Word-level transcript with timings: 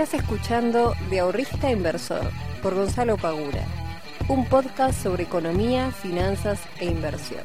Estás 0.00 0.22
escuchando 0.22 0.94
De 1.10 1.20
Ahorrista 1.20 1.70
Inversor 1.70 2.30
por 2.62 2.74
Gonzalo 2.74 3.18
Pagura, 3.18 3.66
un 4.28 4.46
podcast 4.46 5.02
sobre 5.02 5.24
economía, 5.24 5.90
finanzas 5.90 6.58
e 6.78 6.86
inversión. 6.86 7.42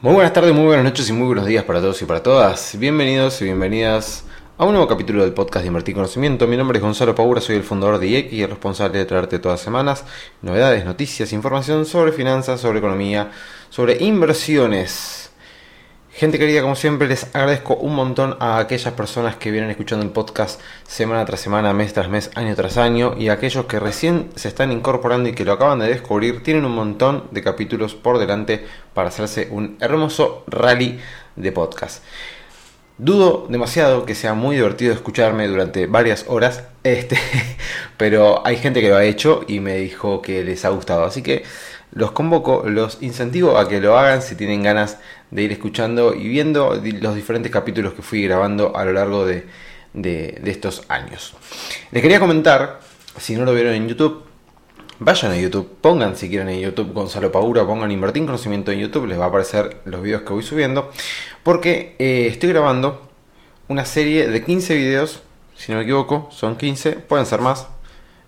Muy 0.00 0.14
buenas 0.14 0.32
tardes, 0.32 0.52
muy 0.52 0.64
buenas 0.64 0.84
noches 0.84 1.08
y 1.08 1.12
muy 1.12 1.28
buenos 1.28 1.46
días 1.46 1.62
para 1.62 1.80
todos 1.80 2.02
y 2.02 2.06
para 2.06 2.24
todas. 2.24 2.76
Bienvenidos 2.76 3.40
y 3.40 3.44
bienvenidas 3.44 4.24
a 4.58 4.64
un 4.64 4.72
nuevo 4.72 4.88
capítulo 4.88 5.22
del 5.22 5.32
podcast 5.32 5.62
de 5.62 5.68
Invertir 5.68 5.94
Conocimiento. 5.94 6.48
Mi 6.48 6.56
nombre 6.56 6.78
es 6.78 6.82
Gonzalo 6.82 7.14
Pagura, 7.14 7.40
soy 7.40 7.54
el 7.54 7.62
fundador 7.62 8.00
de 8.00 8.08
IEC 8.08 8.32
y 8.32 8.42
el 8.42 8.50
responsable 8.50 8.98
de 8.98 9.04
traerte 9.04 9.38
todas 9.38 9.60
las 9.60 9.64
semanas 9.64 10.04
novedades, 10.42 10.84
noticias, 10.84 11.32
información 11.32 11.86
sobre 11.86 12.10
finanzas, 12.10 12.60
sobre 12.60 12.80
economía, 12.80 13.30
sobre 13.68 14.02
inversiones. 14.02 15.29
Gente 16.20 16.38
querida, 16.38 16.60
como 16.60 16.76
siempre, 16.76 17.08
les 17.08 17.34
agradezco 17.34 17.76
un 17.76 17.94
montón 17.94 18.36
a 18.40 18.58
aquellas 18.58 18.92
personas 18.92 19.36
que 19.36 19.50
vienen 19.50 19.70
escuchando 19.70 20.04
el 20.04 20.12
podcast 20.12 20.60
semana 20.86 21.24
tras 21.24 21.40
semana, 21.40 21.72
mes 21.72 21.94
tras 21.94 22.10
mes, 22.10 22.30
año 22.34 22.54
tras 22.54 22.76
año, 22.76 23.14
y 23.16 23.28
a 23.28 23.32
aquellos 23.32 23.64
que 23.64 23.80
recién 23.80 24.28
se 24.34 24.48
están 24.48 24.70
incorporando 24.70 25.30
y 25.30 25.32
que 25.32 25.46
lo 25.46 25.52
acaban 25.52 25.78
de 25.78 25.88
descubrir, 25.88 26.42
tienen 26.42 26.66
un 26.66 26.74
montón 26.74 27.24
de 27.30 27.42
capítulos 27.42 27.94
por 27.94 28.18
delante 28.18 28.66
para 28.92 29.08
hacerse 29.08 29.48
un 29.50 29.78
hermoso 29.80 30.44
rally 30.46 31.00
de 31.36 31.52
podcast. 31.52 32.04
Dudo 32.98 33.46
demasiado 33.48 34.04
que 34.04 34.14
sea 34.14 34.34
muy 34.34 34.56
divertido 34.56 34.92
escucharme 34.92 35.48
durante 35.48 35.86
varias 35.86 36.26
horas, 36.28 36.64
este, 36.84 37.16
pero 37.96 38.46
hay 38.46 38.58
gente 38.58 38.82
que 38.82 38.90
lo 38.90 38.96
ha 38.96 39.04
hecho 39.04 39.42
y 39.48 39.60
me 39.60 39.76
dijo 39.76 40.20
que 40.20 40.44
les 40.44 40.66
ha 40.66 40.68
gustado, 40.68 41.06
así 41.06 41.22
que 41.22 41.44
los 41.92 42.12
convoco, 42.12 42.64
los 42.66 43.02
incentivo 43.02 43.58
a 43.58 43.68
que 43.68 43.80
lo 43.80 43.98
hagan 43.98 44.22
si 44.22 44.36
tienen 44.36 44.62
ganas 44.62 44.98
de 45.30 45.42
ir 45.42 45.52
escuchando 45.52 46.14
y 46.14 46.28
viendo 46.28 46.80
los 47.00 47.14
diferentes 47.14 47.50
capítulos 47.50 47.94
que 47.94 48.02
fui 48.02 48.22
grabando 48.22 48.76
a 48.76 48.84
lo 48.84 48.92
largo 48.92 49.26
de, 49.26 49.46
estos 50.44 50.84
años. 50.88 51.34
Les 51.90 52.02
quería 52.02 52.20
comentar, 52.20 52.80
si 53.18 53.34
no 53.34 53.44
lo 53.44 53.54
vieron 53.54 53.74
en 53.74 53.88
YouTube, 53.88 54.22
vayan 55.00 55.32
a 55.32 55.36
YouTube, 55.36 55.68
pongan 55.80 56.16
si 56.16 56.28
quieren 56.28 56.48
en 56.48 56.60
YouTube 56.60 56.92
Gonzalo 56.92 57.32
Paura, 57.32 57.66
pongan 57.66 57.90
Invertir 57.90 58.22
en 58.22 58.26
Conocimiento 58.26 58.70
en 58.70 58.78
YouTube, 58.78 59.06
les 59.06 59.18
va 59.18 59.24
a 59.24 59.28
aparecer 59.28 59.78
los 59.84 60.02
videos 60.02 60.22
que 60.22 60.32
voy 60.32 60.42
subiendo, 60.42 60.90
porque 61.42 61.96
eh, 61.98 62.28
estoy 62.28 62.50
grabando 62.50 63.08
una 63.66 63.84
serie 63.84 64.28
de 64.28 64.44
15 64.44 64.74
videos, 64.74 65.22
si 65.56 65.72
no 65.72 65.78
me 65.78 65.84
equivoco, 65.84 66.28
son 66.30 66.56
15, 66.56 66.92
pueden 66.92 67.26
ser 67.26 67.40
más, 67.40 67.68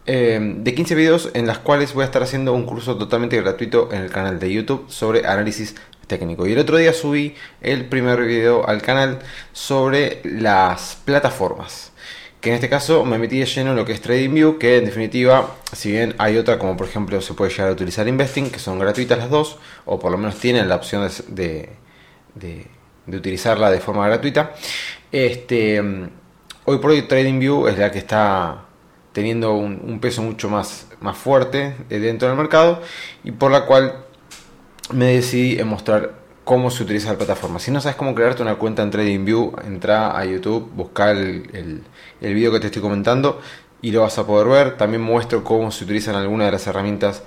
eh, 0.05 0.41
de 0.57 0.75
15 0.75 0.95
videos 0.97 1.31
en 1.35 1.47
las 1.47 1.59
cuales 1.59 1.95
voy 1.95 2.03
a 2.03 2.07
estar 2.07 2.23
haciendo 2.23 2.53
un 2.55 2.67
curso 2.67 2.97
totalmente 2.97 3.41
gratuito 3.41 3.89
en 3.93 4.03
el 4.03 4.11
canal 4.11 4.41
de 4.41 4.53
YouTube 4.53 4.87
sobre 4.89 5.27
análisis 5.27 5.77
técnico. 6.07 6.47
Y 6.47 6.53
el 6.53 6.59
otro 6.59 6.77
día 6.77 6.93
subí 6.93 7.35
el 7.61 7.85
primer 7.87 8.21
video 8.23 8.69
al 8.69 8.83
canal 8.83 9.21
sobre 9.53 10.21
las 10.25 10.99
plataformas. 11.05 11.93
Que 12.41 12.51
en 12.51 12.57
este 12.57 12.69
caso 12.69 13.05
me 13.05 13.19
metí 13.19 13.39
de 13.39 13.47
lleno 13.47 13.71
en 13.71 13.77
lo 13.77 13.85
que 13.85 13.93
es 13.93 14.01
TradingView, 14.01 14.59
que 14.59 14.79
en 14.79 14.85
definitiva, 14.85 15.55
si 15.73 15.93
bien 15.93 16.17
hay 16.19 16.37
otra 16.37 16.59
como 16.59 16.77
por 16.77 16.89
ejemplo 16.89 17.21
se 17.21 17.35
puede 17.35 17.53
llegar 17.53 17.69
a 17.69 17.73
utilizar 17.73 18.09
Investing, 18.09 18.51
que 18.51 18.59
son 18.59 18.81
gratuitas 18.81 19.19
las 19.19 19.31
dos, 19.31 19.59
o 19.85 20.01
por 20.01 20.11
lo 20.11 20.19
menos 20.19 20.37
tienen 20.41 20.69
la 20.69 20.75
opción 20.75 21.09
de, 21.29 21.71
de, 22.35 22.67
utilizarla 23.07 23.71
de 23.71 23.79
forma 23.79 24.09
gratuita. 24.09 24.55
Este, 25.13 25.81
hoy 26.65 26.79
por 26.79 26.91
hoy 26.91 27.03
TradingView 27.03 27.69
es 27.69 27.79
la 27.79 27.93
que 27.93 27.99
está 27.99 28.65
teniendo 29.13 29.53
un, 29.55 29.99
peso 30.01 30.23
mucho 30.23 30.49
más, 30.49 30.89
más 31.01 31.17
fuerte 31.17 31.77
dentro 31.89 32.29
del 32.29 32.37
mercado 32.37 32.81
y 33.25 33.33
por 33.33 33.51
la 33.51 33.67
cual 33.67 34.05
me 34.93 35.07
decidí 35.15 35.59
en 35.59 35.69
mostrar 35.69 36.23
cómo 36.45 36.71
se 36.71 36.83
utiliza 36.83 37.13
la 37.13 37.19
plataforma. 37.19 37.59
Si 37.59 37.71
no 37.71 37.81
sabes 37.81 37.97
cómo 37.97 38.15
crearte 38.15 38.43
una 38.43 38.57
cuenta 38.57 38.83
en 38.83 38.91
TradingView, 38.91 39.53
entra 39.65 40.19
a 40.19 40.25
YouTube, 40.25 40.71
busca 40.75 41.11
el, 41.11 41.83
el, 42.21 42.35
video 42.35 42.53
que 42.53 42.61
te 42.61 42.67
estoy 42.67 42.83
comentando 42.83 43.41
y 43.81 43.93
lo 43.93 44.03
vas 44.03 44.19
a 44.19 44.27
poder 44.27 44.49
ver. 44.49 44.77
También 44.77 45.03
muestro 45.03 45.45
cómo 45.45 45.71
se 45.71 45.85
utilizan 45.85 46.15
algunas 46.17 46.49
de 46.49 46.53
las 46.53 46.67
herramientas 46.67 47.23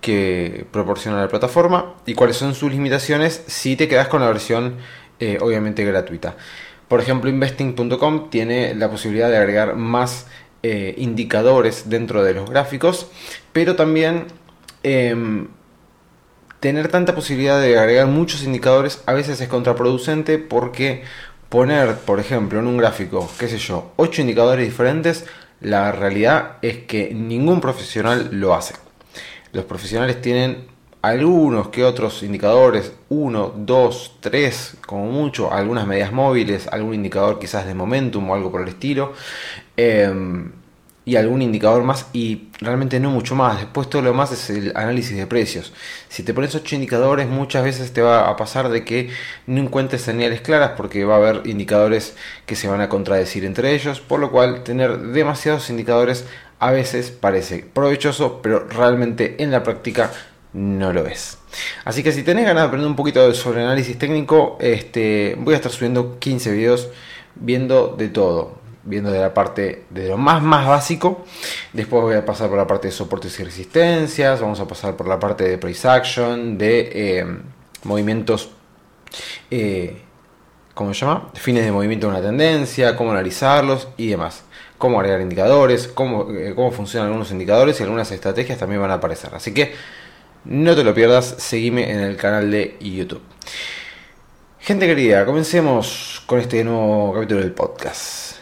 que 0.00 0.66
proporciona 0.70 1.20
la 1.20 1.28
plataforma 1.28 1.94
y 2.06 2.14
cuáles 2.14 2.36
son 2.36 2.54
sus 2.54 2.72
limitaciones 2.72 3.42
si 3.46 3.76
te 3.76 3.88
quedas 3.88 4.08
con 4.08 4.20
la 4.20 4.28
versión 4.28 4.76
eh, 5.18 5.38
obviamente 5.40 5.84
gratuita. 5.84 6.36
Por 6.88 7.00
ejemplo, 7.00 7.30
investing.com 7.30 8.30
tiene 8.30 8.74
la 8.74 8.90
posibilidad 8.90 9.30
de 9.30 9.36
agregar 9.36 9.76
más 9.76 10.26
eh, 10.62 10.94
indicadores 10.98 11.88
dentro 11.88 12.22
de 12.22 12.34
los 12.34 12.50
gráficos, 12.50 13.08
pero 13.52 13.76
también 13.76 14.26
em, 14.82 15.48
tener 16.60 16.88
tanta 16.88 17.14
posibilidad 17.14 17.60
de 17.60 17.78
agregar 17.78 18.06
muchos 18.06 18.42
indicadores 18.42 19.02
a 19.06 19.14
veces 19.14 19.40
es 19.40 19.48
contraproducente 19.48 20.38
porque 20.38 21.02
poner, 21.48 21.96
por 21.96 22.20
ejemplo, 22.20 22.58
en 22.60 22.66
un 22.66 22.76
gráfico, 22.76 23.30
qué 23.38 23.48
sé 23.48 23.58
yo, 23.58 23.92
8 23.96 24.20
indicadores 24.20 24.66
diferentes, 24.66 25.24
la 25.60 25.92
realidad 25.92 26.58
es 26.62 26.78
que 26.78 27.12
ningún 27.14 27.60
profesional 27.60 28.28
lo 28.32 28.54
hace. 28.54 28.74
Los 29.52 29.64
profesionales 29.64 30.20
tienen 30.22 30.68
algunos 31.02 31.68
que 31.68 31.84
otros 31.84 32.22
indicadores, 32.22 32.92
1, 33.08 33.54
2, 33.56 34.16
3, 34.20 34.76
como 34.86 35.06
mucho, 35.06 35.52
algunas 35.52 35.86
medias 35.86 36.12
móviles, 36.12 36.68
algún 36.68 36.94
indicador 36.94 37.38
quizás 37.38 37.66
de 37.66 37.74
momentum 37.74 38.28
o 38.30 38.34
algo 38.34 38.50
por 38.50 38.62
el 38.62 38.68
estilo. 38.68 39.14
Em, 39.76 40.52
y 41.04 41.16
algún 41.16 41.42
indicador 41.42 41.82
más 41.82 42.06
y 42.12 42.48
realmente 42.60 43.00
no 43.00 43.10
mucho 43.10 43.34
más. 43.34 43.58
Después 43.58 43.88
todo 43.90 44.02
lo 44.02 44.14
más 44.14 44.32
es 44.32 44.50
el 44.50 44.72
análisis 44.76 45.16
de 45.16 45.26
precios. 45.26 45.72
Si 46.08 46.22
te 46.22 46.34
pones 46.34 46.54
8 46.54 46.74
indicadores 46.76 47.26
muchas 47.28 47.64
veces 47.64 47.92
te 47.92 48.02
va 48.02 48.28
a 48.28 48.36
pasar 48.36 48.68
de 48.68 48.84
que 48.84 49.10
no 49.46 49.60
encuentres 49.60 50.02
señales 50.02 50.40
claras 50.40 50.72
porque 50.76 51.04
va 51.04 51.14
a 51.14 51.16
haber 51.16 51.46
indicadores 51.46 52.16
que 52.46 52.54
se 52.54 52.68
van 52.68 52.80
a 52.80 52.88
contradecir 52.88 53.44
entre 53.44 53.74
ellos, 53.74 54.00
por 54.00 54.20
lo 54.20 54.30
cual 54.30 54.62
tener 54.62 54.98
demasiados 54.98 55.70
indicadores 55.70 56.26
a 56.60 56.70
veces 56.70 57.10
parece 57.10 57.64
provechoso, 57.72 58.40
pero 58.42 58.68
realmente 58.68 59.42
en 59.42 59.50
la 59.50 59.62
práctica 59.62 60.12
no 60.52 60.92
lo 60.92 61.06
es. 61.06 61.38
Así 61.84 62.02
que 62.02 62.12
si 62.12 62.22
tenés 62.22 62.44
ganas 62.44 62.62
de 62.62 62.68
aprender 62.68 62.88
un 62.88 62.96
poquito 62.96 63.32
sobre 63.34 63.62
análisis 63.62 63.98
técnico, 63.98 64.56
este, 64.60 65.36
voy 65.38 65.54
a 65.54 65.56
estar 65.56 65.72
subiendo 65.72 66.18
15 66.18 66.52
videos 66.52 66.88
viendo 67.36 67.94
de 67.96 68.08
todo 68.08 68.60
viendo 68.82 69.10
de 69.10 69.20
la 69.20 69.34
parte 69.34 69.84
de 69.90 70.08
lo 70.08 70.16
más 70.16 70.42
más 70.42 70.66
básico. 70.66 71.24
Después 71.72 72.02
voy 72.02 72.16
a 72.16 72.24
pasar 72.24 72.48
por 72.48 72.58
la 72.58 72.66
parte 72.66 72.88
de 72.88 72.92
soportes 72.92 73.38
y 73.40 73.44
resistencias. 73.44 74.40
Vamos 74.40 74.60
a 74.60 74.66
pasar 74.66 74.96
por 74.96 75.06
la 75.08 75.18
parte 75.18 75.44
de 75.44 75.58
price 75.58 75.88
action, 75.88 76.58
de 76.58 76.90
eh, 76.92 77.26
movimientos, 77.84 78.50
eh, 79.50 80.00
¿cómo 80.74 80.94
se 80.94 81.04
llama? 81.04 81.30
Fines 81.34 81.64
de 81.64 81.72
movimiento 81.72 82.06
de 82.06 82.14
una 82.14 82.22
tendencia, 82.22 82.96
cómo 82.96 83.12
analizarlos 83.12 83.88
y 83.96 84.08
demás. 84.08 84.44
Cómo 84.78 84.98
agregar 84.98 85.20
indicadores, 85.20 85.88
cómo, 85.88 86.30
eh, 86.30 86.54
cómo 86.54 86.72
funcionan 86.72 87.08
algunos 87.08 87.30
indicadores 87.30 87.78
y 87.80 87.82
algunas 87.82 88.10
estrategias 88.12 88.58
también 88.58 88.80
van 88.80 88.90
a 88.90 88.94
aparecer. 88.94 89.34
Así 89.34 89.52
que 89.52 89.74
no 90.44 90.74
te 90.74 90.84
lo 90.84 90.94
pierdas, 90.94 91.34
seguime 91.38 91.90
en 91.90 92.00
el 92.00 92.16
canal 92.16 92.50
de 92.50 92.76
YouTube. 92.80 93.22
Gente 94.58 94.86
querida, 94.86 95.26
comencemos 95.26 96.22
con 96.26 96.38
este 96.38 96.64
nuevo 96.64 97.12
capítulo 97.14 97.40
del 97.40 97.52
podcast. 97.52 98.36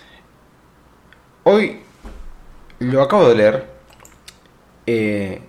Hoy 1.44 1.80
lo 2.80 3.02
acabo 3.02 3.28
de 3.28 3.34
leer. 3.34 3.66
Eh, 4.86 5.42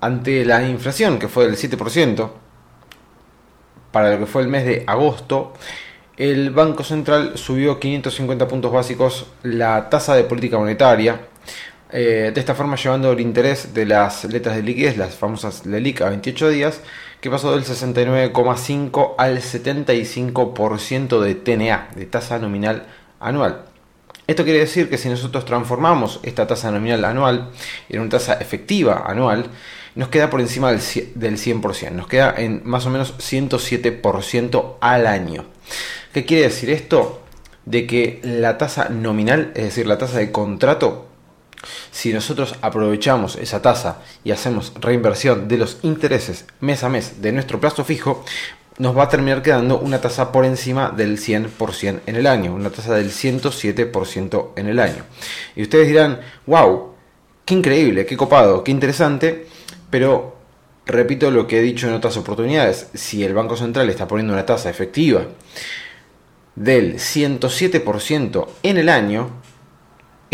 ante 0.00 0.44
la 0.44 0.66
inflación 0.66 1.18
que 1.18 1.28
fue 1.28 1.46
del 1.46 1.56
7% 1.56 2.30
para 3.92 4.10
lo 4.10 4.18
que 4.18 4.26
fue 4.26 4.42
el 4.42 4.48
mes 4.48 4.64
de 4.64 4.84
agosto, 4.86 5.54
el 6.16 6.50
Banco 6.50 6.84
Central 6.84 7.36
subió 7.36 7.78
550 7.78 8.48
puntos 8.48 8.72
básicos 8.72 9.26
la 9.42 9.88
tasa 9.88 10.14
de 10.14 10.24
política 10.24 10.58
monetaria. 10.58 11.28
Eh, 11.96 12.32
de 12.34 12.40
esta 12.40 12.56
forma 12.56 12.74
llevando 12.74 13.12
el 13.12 13.20
interés 13.20 13.72
de 13.72 13.86
las 13.86 14.24
letras 14.24 14.56
de 14.56 14.64
liquidez, 14.64 14.96
las 14.96 15.14
famosas 15.14 15.64
LELIC 15.64 16.00
a 16.00 16.08
28 16.08 16.48
días, 16.48 16.80
que 17.20 17.30
pasó 17.30 17.52
del 17.52 17.64
69,5 17.64 19.14
al 19.16 19.38
75% 19.40 21.20
de 21.20 21.36
TNA, 21.36 21.90
de 21.94 22.06
tasa 22.06 22.40
nominal 22.40 22.88
anual. 23.20 23.66
Esto 24.26 24.42
quiere 24.42 24.58
decir 24.58 24.90
que 24.90 24.98
si 24.98 25.08
nosotros 25.08 25.44
transformamos 25.44 26.18
esta 26.24 26.48
tasa 26.48 26.72
nominal 26.72 27.04
anual 27.04 27.50
en 27.88 28.00
una 28.00 28.10
tasa 28.10 28.34
efectiva 28.40 29.04
anual, 29.06 29.46
nos 29.94 30.08
queda 30.08 30.30
por 30.30 30.40
encima 30.40 30.72
del 30.72 30.80
100%, 30.80 31.92
nos 31.92 32.08
queda 32.08 32.34
en 32.36 32.62
más 32.64 32.86
o 32.86 32.90
menos 32.90 33.14
107% 33.18 34.78
al 34.80 35.06
año. 35.06 35.44
¿Qué 36.12 36.24
quiere 36.24 36.42
decir 36.42 36.70
esto? 36.70 37.22
De 37.66 37.86
que 37.86 38.18
la 38.24 38.58
tasa 38.58 38.88
nominal, 38.88 39.52
es 39.54 39.62
decir, 39.62 39.86
la 39.86 39.96
tasa 39.96 40.18
de 40.18 40.32
contrato, 40.32 41.13
si 41.90 42.12
nosotros 42.12 42.54
aprovechamos 42.60 43.36
esa 43.36 43.62
tasa 43.62 44.02
y 44.24 44.32
hacemos 44.32 44.72
reinversión 44.80 45.48
de 45.48 45.58
los 45.58 45.78
intereses 45.82 46.46
mes 46.60 46.82
a 46.84 46.88
mes 46.88 47.22
de 47.22 47.32
nuestro 47.32 47.60
plazo 47.60 47.84
fijo, 47.84 48.24
nos 48.78 48.96
va 48.96 49.04
a 49.04 49.08
terminar 49.08 49.42
quedando 49.42 49.78
una 49.78 50.00
tasa 50.00 50.32
por 50.32 50.44
encima 50.44 50.90
del 50.90 51.18
100% 51.18 52.00
en 52.06 52.16
el 52.16 52.26
año, 52.26 52.54
una 52.54 52.70
tasa 52.70 52.94
del 52.94 53.10
107% 53.10 54.48
en 54.56 54.66
el 54.66 54.80
año. 54.80 55.04
Y 55.54 55.62
ustedes 55.62 55.88
dirán, 55.88 56.20
wow, 56.46 56.94
qué 57.44 57.54
increíble, 57.54 58.06
qué 58.06 58.16
copado, 58.16 58.64
qué 58.64 58.72
interesante, 58.72 59.46
pero 59.90 60.36
repito 60.86 61.30
lo 61.30 61.46
que 61.46 61.58
he 61.58 61.62
dicho 61.62 61.86
en 61.86 61.94
otras 61.94 62.16
oportunidades, 62.16 62.88
si 62.94 63.24
el 63.24 63.34
Banco 63.34 63.56
Central 63.56 63.88
está 63.90 64.08
poniendo 64.08 64.32
una 64.32 64.46
tasa 64.46 64.70
efectiva 64.70 65.26
del 66.56 66.96
107% 66.96 68.48
en 68.62 68.78
el 68.78 68.88
año, 68.88 69.30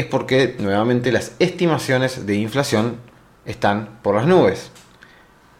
es 0.00 0.06
porque 0.06 0.56
nuevamente 0.58 1.12
las 1.12 1.32
estimaciones 1.38 2.26
de 2.26 2.36
inflación 2.36 2.96
están 3.44 3.98
por 4.02 4.14
las 4.14 4.26
nubes. 4.26 4.70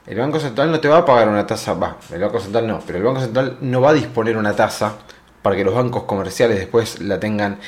El 0.06 0.18
Banco 0.18 0.40
Central 0.40 0.70
no 0.70 0.80
te 0.80 0.88
va 0.88 0.98
a 0.98 1.04
pagar 1.04 1.28
una 1.28 1.46
tasa, 1.46 1.74
va, 1.74 1.98
el 2.12 2.20
Banco 2.20 2.40
Central 2.40 2.66
no, 2.66 2.80
pero 2.86 2.98
el 2.98 3.04
Banco 3.04 3.20
Central 3.20 3.58
no 3.60 3.80
va 3.80 3.90
a 3.90 3.92
disponer 3.92 4.36
una 4.36 4.56
tasa 4.56 4.96
para 5.42 5.56
que 5.56 5.64
los 5.64 5.74
bancos 5.74 6.04
comerciales 6.04 6.58
después 6.58 7.00
la 7.00 7.20
tengan 7.20 7.58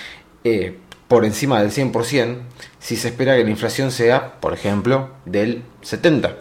eh, 0.45 0.79
por 1.09 1.25
encima 1.25 1.63
del 1.63 1.71
100% 1.71 2.39
si 2.79 2.97
se 2.97 3.09
espera 3.09 3.37
que 3.37 3.45
la 3.45 3.51
inflación 3.51 3.91
sea, 3.91 4.41
por 4.41 4.55
ejemplo, 4.55 5.11
del 5.25 5.63
70%. 5.83 6.35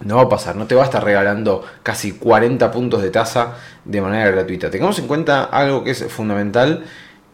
No 0.00 0.16
va 0.16 0.22
a 0.22 0.28
pasar, 0.28 0.56
no 0.56 0.66
te 0.66 0.74
va 0.74 0.82
a 0.82 0.86
estar 0.86 1.04
regalando 1.04 1.62
casi 1.82 2.12
40 2.12 2.70
puntos 2.72 3.02
de 3.02 3.10
tasa 3.10 3.56
de 3.84 4.00
manera 4.00 4.30
gratuita. 4.30 4.70
Tengamos 4.70 4.98
en 4.98 5.06
cuenta 5.06 5.44
algo 5.44 5.84
que 5.84 5.90
es 5.90 6.04
fundamental, 6.10 6.84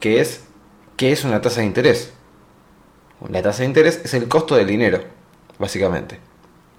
que 0.01 0.21
es 0.21 0.46
qué 0.97 1.13
es 1.13 1.25
una 1.25 1.41
tasa 1.41 1.61
de 1.61 1.67
interés. 1.67 2.13
La 3.29 3.43
tasa 3.43 3.61
de 3.61 3.69
interés 3.69 4.01
es 4.05 4.15
el 4.15 4.29
costo 4.29 4.57
del 4.57 4.67
dinero, 4.67 5.03
básicamente, 5.59 6.21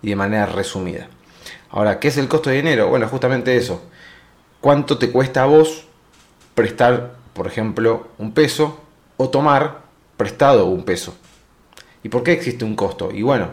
y 0.01 0.09
de 0.09 0.15
manera 0.15 0.45
resumida. 0.45 1.07
Ahora, 1.69 1.99
¿qué 1.99 2.07
es 2.09 2.17
el 2.17 2.27
costo 2.27 2.49
de 2.49 2.57
dinero? 2.57 2.87
Bueno, 2.87 3.07
justamente 3.07 3.55
eso. 3.57 3.81
¿Cuánto 4.61 4.97
te 4.97 5.11
cuesta 5.11 5.43
a 5.43 5.45
vos 5.45 5.85
prestar, 6.55 7.15
por 7.33 7.47
ejemplo, 7.47 8.07
un 8.17 8.33
peso 8.33 8.79
o 9.17 9.29
tomar 9.29 9.81
prestado 10.15 10.65
un 10.65 10.83
peso? 10.83 11.15
¿Y 12.03 12.09
por 12.09 12.23
qué 12.23 12.31
existe 12.31 12.65
un 12.65 12.75
costo? 12.75 13.11
Y 13.11 13.21
bueno, 13.21 13.49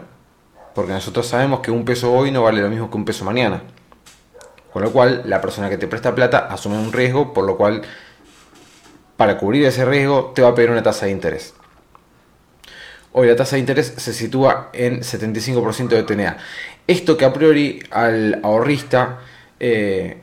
porque 0.73 0.91
nosotros 0.91 1.27
sabemos 1.27 1.59
que 1.59 1.71
un 1.71 1.85
peso 1.85 2.13
hoy 2.13 2.31
no 2.31 2.43
vale 2.43 2.61
lo 2.61 2.69
mismo 2.69 2.89
que 2.89 2.97
un 2.97 3.05
peso 3.05 3.25
mañana. 3.25 3.63
Con 4.71 4.83
lo 4.83 4.91
cual, 4.91 5.23
la 5.25 5.41
persona 5.41 5.69
que 5.69 5.77
te 5.77 5.87
presta 5.87 6.13
plata 6.13 6.47
asume 6.49 6.77
un 6.77 6.91
riesgo, 6.91 7.33
por 7.33 7.45
lo 7.45 7.55
cual, 7.57 7.81
para 9.17 9.37
cubrir 9.37 9.65
ese 9.65 9.85
riesgo, 9.85 10.31
te 10.35 10.41
va 10.41 10.49
a 10.49 10.55
pedir 10.55 10.71
una 10.71 10.83
tasa 10.83 11.05
de 11.05 11.11
interés. 11.11 11.53
Hoy 13.11 13.27
la 13.27 13.35
tasa 13.35 13.55
de 13.55 13.61
interés 13.61 13.93
se 13.95 14.13
sitúa 14.13 14.69
en 14.73 14.99
75% 14.99 15.87
de 15.87 16.03
TNA. 16.03 16.37
Esto 16.85 17.15
que 17.15 17.23
a 17.23 17.31
priori 17.31 17.81
al 17.89 18.41
ahorrista 18.43 19.19
eh, 19.59 20.21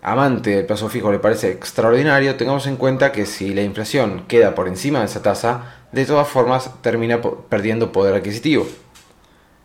amante 0.00 0.50
del 0.50 0.66
plazo 0.66 0.88
fijo 0.88 1.12
le 1.12 1.18
parece 1.18 1.50
extraordinario, 1.50 2.36
tengamos 2.36 2.66
en 2.66 2.76
cuenta 2.76 3.12
que 3.12 3.26
si 3.26 3.52
la 3.52 3.62
inflación 3.62 4.24
queda 4.28 4.54
por 4.54 4.68
encima 4.68 5.00
de 5.00 5.06
esa 5.06 5.20
tasa, 5.20 5.74
de 5.92 6.06
todas 6.06 6.26
formas 6.28 6.70
termina 6.80 7.20
perdiendo 7.20 7.92
poder 7.92 8.14
adquisitivo. 8.14 8.66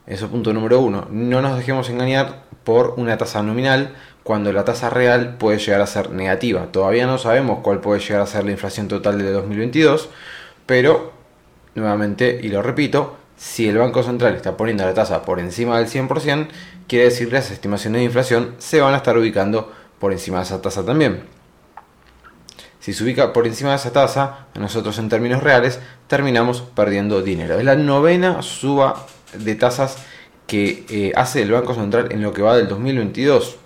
Eso 0.08 0.26
es 0.26 0.32
punto 0.32 0.52
número 0.52 0.80
uno. 0.82 1.08
No 1.10 1.42
nos 1.42 1.58
dejemos 1.58 1.90
engañar 1.90 2.44
por 2.64 2.96
una 2.98 3.18
tasa 3.18 3.42
nominal 3.44 3.96
cuando 4.24 4.54
la 4.54 4.66
tasa 4.66 4.90
real 4.90 5.36
puede 5.38 5.58
llegar 5.58 5.82
a 5.82 5.88
ser 5.88 6.12
negativa. 6.12 6.68
Todavía 6.72 7.08
no 7.08 7.18
sabemos 7.18 7.60
cuál 7.62 7.80
puede 7.80 8.00
llegar 8.00 8.22
a 8.22 8.28
ser 8.28 8.46
la 8.46 8.52
inflación 8.52 8.88
total 8.88 9.18
de 9.18 9.32
2022, 9.32 10.10
pero 10.66 11.14
nuevamente, 11.76 12.40
y 12.42 12.50
lo 12.50 12.62
repito, 12.62 13.18
si 13.38 13.68
el 13.68 13.78
Banco 13.78 14.04
Central 14.04 14.36
está 14.36 14.56
poniendo 14.56 14.86
la 14.86 14.94
tasa 14.94 15.24
por 15.24 15.40
encima 15.40 15.80
del 15.80 15.88
100%, 15.88 16.48
quiere 16.88 17.06
decir 17.06 17.30
que 17.30 17.36
las 17.36 17.50
estimaciones 17.50 18.02
de 18.02 18.06
inflación 18.06 18.56
se 18.60 18.82
van 18.82 18.94
a 18.94 18.98
estar 18.98 19.18
ubicando 19.18 19.72
por 20.00 20.12
encima 20.12 20.38
de 20.38 20.44
esa 20.44 20.62
tasa 20.62 20.86
también. 20.86 21.24
Si 22.80 22.94
se 22.94 23.04
ubica 23.04 23.32
por 23.32 23.46
encima 23.48 23.72
de 23.72 23.76
esa 23.78 23.92
tasa, 23.92 24.48
nosotros 24.56 24.98
en 24.98 25.10
términos 25.10 25.44
reales 25.44 25.80
terminamos 26.08 26.62
perdiendo 26.62 27.22
dinero. 27.22 27.58
Es 27.60 27.66
la 27.66 27.76
novena 27.76 28.42
suba 28.42 29.06
de 29.34 29.56
tasas 29.56 29.98
que 30.48 30.86
eh, 30.90 31.12
hace 31.16 31.44
el 31.44 31.52
Banco 31.52 31.74
Central 31.74 32.10
en 32.12 32.22
lo 32.22 32.34
que 32.34 32.42
va 32.42 32.58
del 32.58 32.68
2022. 32.68 33.58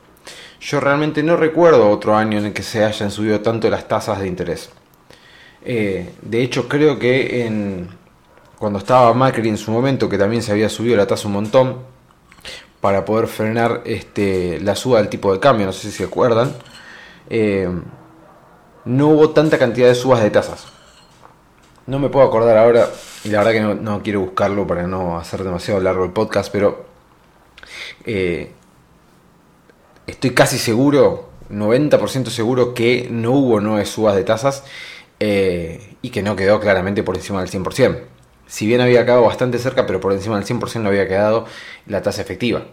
Yo 0.60 0.80
realmente 0.80 1.22
no 1.24 1.38
recuerdo 1.38 1.90
otro 1.90 2.16
año 2.16 2.40
en 2.40 2.46
el 2.46 2.54
que 2.54 2.64
se 2.64 2.84
hayan 2.84 3.12
subido 3.12 3.42
tanto 3.42 3.70
las 3.70 3.88
tasas 3.88 4.20
de 4.20 4.28
interés. 4.28 4.70
Eh, 5.64 6.14
de 6.22 6.42
hecho, 6.42 6.68
creo 6.68 7.00
que 7.00 7.46
en, 7.46 7.90
cuando 8.58 8.80
estaba 8.80 9.14
Macri 9.14 9.50
en 9.50 9.58
su 9.58 9.72
momento, 9.72 10.08
que 10.08 10.18
también 10.18 10.42
se 10.42 10.52
había 10.52 10.70
subido 10.70 10.96
la 10.96 11.08
tasa 11.08 11.28
un 11.28 11.34
montón, 11.34 11.96
para 12.82 13.04
poder 13.04 13.28
frenar 13.28 13.82
este, 13.86 14.60
la 14.62 14.76
suba 14.76 15.00
del 15.00 15.10
tipo 15.10 15.34
de 15.34 15.40
cambio, 15.40 15.66
no 15.66 15.74
sé 15.74 15.90
si 15.90 15.98
se 15.98 16.04
acuerdan, 16.04 16.54
eh, 17.32 17.68
no 18.86 19.08
hubo 19.08 19.32
tanta 19.32 19.58
cantidad 19.58 19.88
de 19.88 19.96
subas 19.96 20.22
de 20.22 20.30
tasas. 20.30 20.68
No 21.88 21.98
me 21.98 22.10
puedo 22.10 22.28
acordar 22.28 22.58
ahora, 22.58 22.90
y 23.24 23.30
la 23.30 23.40
verdad 23.40 23.52
que 23.54 23.82
no, 23.82 24.04
quiero 24.04 24.22
buscarlo 24.22 24.68
para 24.68 24.86
no 24.86 25.18
hacer 25.18 25.44
demasiado 25.44 25.80
largo 25.80 26.06
el 26.06 26.12
podcast, 26.12 26.52
pero 26.52 26.86
eh, 28.06 28.52
estoy 30.08 30.32
casi 30.32 30.58
seguro, 30.58 31.30
90% 31.50 32.28
seguro 32.28 32.74
que 32.74 33.08
no 33.12 33.32
hubo 33.32 33.60
nueve 33.60 33.86
subas 33.86 34.16
de 34.16 34.24
tasas 34.24 34.64
eh, 35.20 35.96
y 36.02 36.10
que 36.10 36.24
no 36.24 36.36
quedó 36.36 36.60
claramente 36.60 37.04
por 37.04 37.16
encima 37.16 37.42
del 37.42 37.50
100%. 37.50 38.00
Si 38.48 38.68
bien 38.68 38.82
había 38.82 39.06
quedado 39.06 39.24
bastante 39.24 39.58
cerca, 39.58 39.86
pero 39.88 40.00
por 40.00 40.14
encima 40.14 40.40
del 40.40 40.46
100% 40.46 40.82
no 40.82 40.90
había 40.90 41.08
quedado 41.08 41.46
la 41.88 42.02
tasa 42.02 42.22
efectiva. 42.22 42.66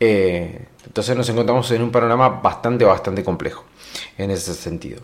Eh, 0.00 0.66
entonces 0.84 1.16
nos 1.16 1.28
encontramos 1.28 1.70
en 1.70 1.82
un 1.82 1.90
panorama 1.90 2.28
bastante, 2.28 2.84
bastante 2.84 3.24
complejo 3.24 3.64
en 4.18 4.30
ese 4.30 4.54
sentido. 4.54 5.00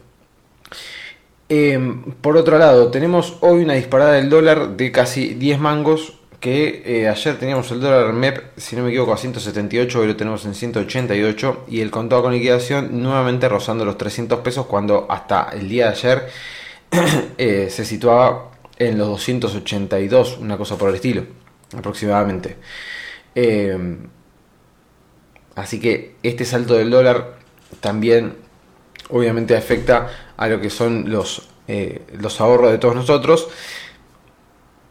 Em, 1.48 2.02
por 2.22 2.36
otro 2.36 2.58
lado, 2.58 2.90
tenemos 2.90 3.36
hoy 3.40 3.62
una 3.62 3.74
disparada 3.74 4.12
del 4.12 4.30
dólar 4.30 4.76
de 4.76 4.90
casi 4.90 5.34
10 5.34 5.60
mangos. 5.60 6.18
Que 6.42 6.82
eh, 6.84 7.08
ayer 7.08 7.38
teníamos 7.38 7.70
el 7.70 7.80
dólar 7.80 8.12
MEP, 8.12 8.58
si 8.58 8.74
no 8.74 8.82
me 8.82 8.88
equivoco, 8.88 9.12
a 9.12 9.16
178, 9.16 10.00
hoy 10.00 10.08
lo 10.08 10.16
tenemos 10.16 10.44
en 10.44 10.56
188. 10.56 11.66
Y 11.68 11.80
el 11.80 11.92
contado 11.92 12.22
con 12.22 12.32
liquidación 12.32 13.00
nuevamente 13.00 13.48
rozando 13.48 13.84
los 13.84 13.96
300 13.96 14.40
pesos, 14.40 14.66
cuando 14.66 15.06
hasta 15.08 15.50
el 15.52 15.68
día 15.68 15.86
de 15.86 15.92
ayer 15.92 16.28
eh, 17.38 17.68
se 17.70 17.84
situaba 17.84 18.50
en 18.76 18.98
los 18.98 19.06
282, 19.06 20.38
una 20.38 20.56
cosa 20.56 20.76
por 20.76 20.88
el 20.88 20.96
estilo, 20.96 21.24
aproximadamente. 21.78 22.56
Em, 23.36 24.08
así 25.54 25.78
que 25.78 26.16
este 26.24 26.44
salto 26.44 26.74
del 26.74 26.90
dólar 26.90 27.38
también 27.78 28.34
obviamente 29.10 29.56
afecta 29.56 30.32
a 30.36 30.48
lo 30.48 30.60
que 30.60 30.70
son 30.70 31.08
los, 31.08 31.50
eh, 31.68 32.02
los 32.18 32.40
ahorros 32.40 32.72
de 32.72 32.78
todos 32.78 32.96
nosotros. 32.96 33.48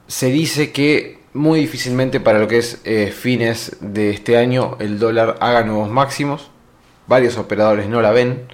Se 0.08 0.28
dice 0.28 0.72
que 0.72 1.21
muy 1.34 1.60
difícilmente 1.62 2.20
para 2.20 2.40
lo 2.40 2.48
que 2.48 2.58
es 2.58 2.82
eh, 2.84 3.12
fines 3.12 3.78
de 3.80 4.10
este 4.12 4.38
año 4.38 4.78
el 4.80 5.00
dólar 5.00 5.38
haga 5.40 5.64
nuevos 5.64 5.90
máximos. 5.90 6.52
Varios 7.08 7.38
operadores 7.38 7.88
no 7.88 8.02
la 8.02 8.12
ven. 8.12 8.48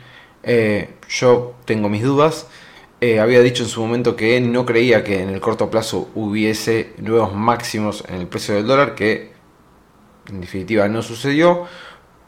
Eh, 0.44 0.89
yo 1.09 1.56
tengo 1.66 1.90
mis 1.90 2.04
dudas. 2.04 2.47
había 3.21 3.42
dicho 3.42 3.63
en 3.63 3.69
su 3.69 3.81
momento 3.81 4.16
que 4.16 4.40
no 4.42 4.66
creía 4.66 5.04
que 5.04 5.21
en 5.21 5.30
el 5.30 5.40
corto 5.40 5.69
plazo 5.69 6.09
hubiese 6.16 6.94
nuevos 6.97 7.33
máximos 7.33 8.04
en 8.07 8.16
el 8.16 8.28
precio 8.28 8.56
del 8.56 8.66
dólar, 8.66 8.95
que 8.95 9.31
en 10.30 10.42
definitiva 10.42 10.87
no 10.87 11.02
sucedió. 11.02 11.66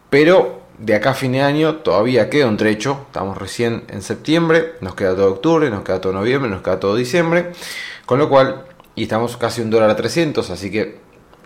Pero 0.10 0.60
de 0.80 0.96
acá 0.96 1.12
a 1.12 1.14
fin 1.14 1.34
de 1.34 1.42
año 1.42 1.76
todavía 1.78 2.30
queda 2.30 2.48
un 2.48 2.58
trecho, 2.58 3.06
estamos 3.08 3.38
recién 3.38 3.84
en 3.90 4.02
septiembre, 4.02 4.74
nos 4.82 4.96
queda 4.96 5.16
todo 5.16 5.32
octubre, 5.32 5.70
nos 5.70 5.84
queda 5.84 6.02
todo 6.02 6.14
noviembre, 6.14 6.50
nos 6.50 6.62
queda 6.62 6.80
todo 6.80 6.96
diciembre, 6.96 7.52
con 8.06 8.18
lo 8.18 8.30
cual, 8.30 8.66
y 9.00 9.04
estamos 9.04 9.38
casi 9.38 9.62
un 9.62 9.70
dólar 9.70 9.90
a 9.90 9.96
300, 9.96 10.50
así 10.50 10.70
que 10.70 10.98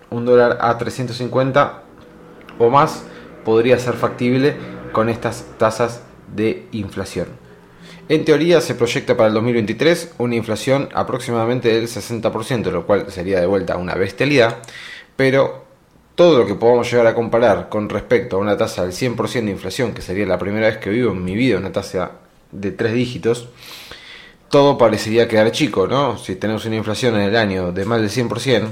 un 0.09 0.25
dólar 0.25 0.57
a 0.59 0.75
350 0.75 1.83
o 2.57 2.69
más 2.71 3.03
podría 3.45 3.77
ser 3.77 3.93
factible 3.93 4.55
con 4.91 5.07
estas 5.07 5.45
tasas 5.59 6.01
de 6.35 6.65
inflación. 6.71 7.27
En 8.09 8.25
teoría 8.25 8.59
se 8.59 8.73
proyecta 8.73 9.15
para 9.15 9.27
el 9.27 9.35
2023 9.35 10.15
una 10.17 10.33
inflación 10.33 10.89
aproximadamente 10.95 11.71
del 11.71 11.87
60%, 11.87 12.71
lo 12.71 12.87
cual 12.87 13.11
sería 13.11 13.39
de 13.39 13.45
vuelta 13.45 13.77
una 13.77 13.93
bestialidad, 13.93 14.57
pero 15.15 15.65
todo 16.15 16.39
lo 16.39 16.47
que 16.47 16.55
podamos 16.55 16.89
llegar 16.89 17.05
a 17.05 17.13
comparar 17.13 17.69
con 17.69 17.87
respecto 17.87 18.37
a 18.37 18.39
una 18.39 18.57
tasa 18.57 18.81
del 18.81 18.93
100% 18.93 19.45
de 19.45 19.51
inflación, 19.51 19.93
que 19.93 20.01
sería 20.01 20.25
la 20.25 20.39
primera 20.39 20.65
vez 20.65 20.77
que 20.77 20.89
vivo 20.89 21.11
en 21.11 21.23
mi 21.23 21.35
vida 21.35 21.59
una 21.59 21.71
tasa 21.71 22.13
de 22.51 22.71
tres 22.71 22.93
dígitos, 22.93 23.49
todo 24.53 24.77
parecería 24.77 25.27
quedar 25.27 25.51
chico, 25.51 25.87
¿no? 25.87 26.15
Si 26.15 26.35
tenemos 26.35 26.63
una 26.65 26.75
inflación 26.75 27.15
en 27.15 27.21
el 27.21 27.35
año 27.35 27.71
de 27.71 27.85
más 27.85 27.99
del 27.99 28.11
100%, 28.11 28.67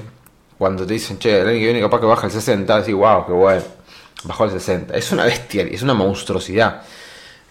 cuando 0.59 0.85
te 0.85 0.93
dicen, 0.93 1.17
che, 1.17 1.41
el 1.41 1.47
año 1.47 1.57
que 1.57 1.63
viene 1.63 1.81
capaz 1.81 1.99
que 1.99 2.05
baja 2.05 2.27
el 2.27 2.31
60, 2.31 2.81
decís, 2.81 2.93
wow, 2.93 3.25
qué 3.25 3.31
bueno, 3.31 3.63
bajó 4.25 4.45
el 4.45 4.51
60. 4.51 4.95
Es 4.95 5.11
una 5.11 5.25
bestia, 5.25 5.63
es 5.63 5.81
una 5.81 5.95
monstruosidad 5.95 6.83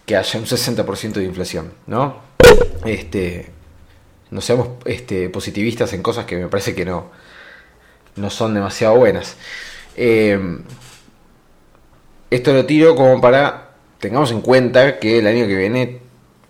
que 0.06 0.16
haya 0.16 0.38
un 0.38 0.46
60% 0.46 1.14
de 1.14 1.24
inflación, 1.24 1.72
¿no? 1.88 2.20
Este, 2.84 3.50
no 4.30 4.40
seamos 4.40 4.68
este, 4.84 5.28
positivistas 5.28 5.92
en 5.92 6.00
cosas 6.00 6.24
que 6.24 6.36
me 6.36 6.46
parece 6.46 6.72
que 6.72 6.84
no, 6.84 7.10
no 8.14 8.30
son 8.30 8.54
demasiado 8.54 8.94
buenas. 8.94 9.34
Eh, 9.96 10.38
esto 12.30 12.52
lo 12.52 12.64
tiro 12.64 12.94
como 12.94 13.20
para 13.20 13.70
tengamos 13.98 14.30
en 14.30 14.40
cuenta 14.40 15.00
que 15.00 15.18
el 15.18 15.26
año 15.26 15.48
que 15.48 15.56
viene 15.56 15.98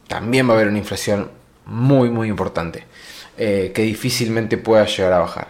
también 0.08 0.46
va 0.46 0.52
a 0.52 0.56
haber 0.56 0.68
una 0.68 0.76
inflación 0.76 1.39
muy 1.70 2.10
muy 2.10 2.28
importante 2.28 2.84
eh, 3.38 3.72
que 3.74 3.82
difícilmente 3.82 4.58
pueda 4.58 4.84
llegar 4.84 5.14
a 5.14 5.18
bajar. 5.20 5.48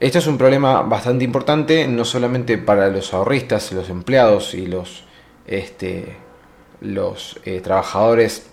Esto 0.00 0.18
es 0.18 0.26
un 0.26 0.36
problema 0.36 0.82
bastante 0.82 1.24
importante 1.24 1.86
no 1.86 2.04
solamente 2.04 2.58
para 2.58 2.88
los 2.88 3.14
ahorristas, 3.14 3.70
los 3.72 3.88
empleados 3.88 4.52
y 4.54 4.66
los, 4.66 5.04
este, 5.46 6.16
los 6.80 7.38
eh, 7.44 7.60
trabajadores 7.60 8.46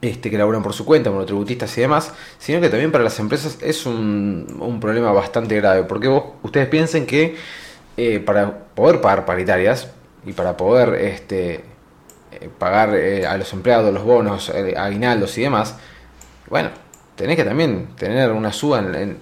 este, 0.00 0.30
que 0.30 0.38
laburan 0.38 0.62
por 0.62 0.74
su 0.74 0.84
cuenta, 0.84 1.10
monotributistas 1.10 1.76
y 1.76 1.80
demás, 1.80 2.12
sino 2.38 2.60
que 2.60 2.68
también 2.68 2.92
para 2.92 3.02
las 3.02 3.18
empresas 3.18 3.58
es 3.60 3.86
un, 3.86 4.46
un 4.60 4.78
problema 4.78 5.10
bastante 5.12 5.56
grave, 5.56 5.82
porque 5.84 6.08
vos, 6.08 6.24
ustedes 6.42 6.68
piensen 6.68 7.06
que 7.06 7.36
eh, 7.96 8.20
para 8.20 8.66
poder 8.74 9.00
pagar 9.00 9.24
paritarias 9.24 9.90
y 10.24 10.32
para 10.32 10.56
poder 10.56 10.94
este, 10.94 11.64
pagar 12.58 12.94
eh, 12.94 13.26
a 13.26 13.36
los 13.36 13.52
empleados 13.52 13.92
los 13.92 14.04
bonos, 14.04 14.50
aguinaldos 14.50 15.36
y 15.38 15.42
demás, 15.42 15.76
bueno, 16.48 16.70
tenés 17.16 17.36
que 17.36 17.44
también 17.44 17.88
tener 17.96 18.30
una 18.32 18.52
suba 18.52 18.78
en, 18.78 19.18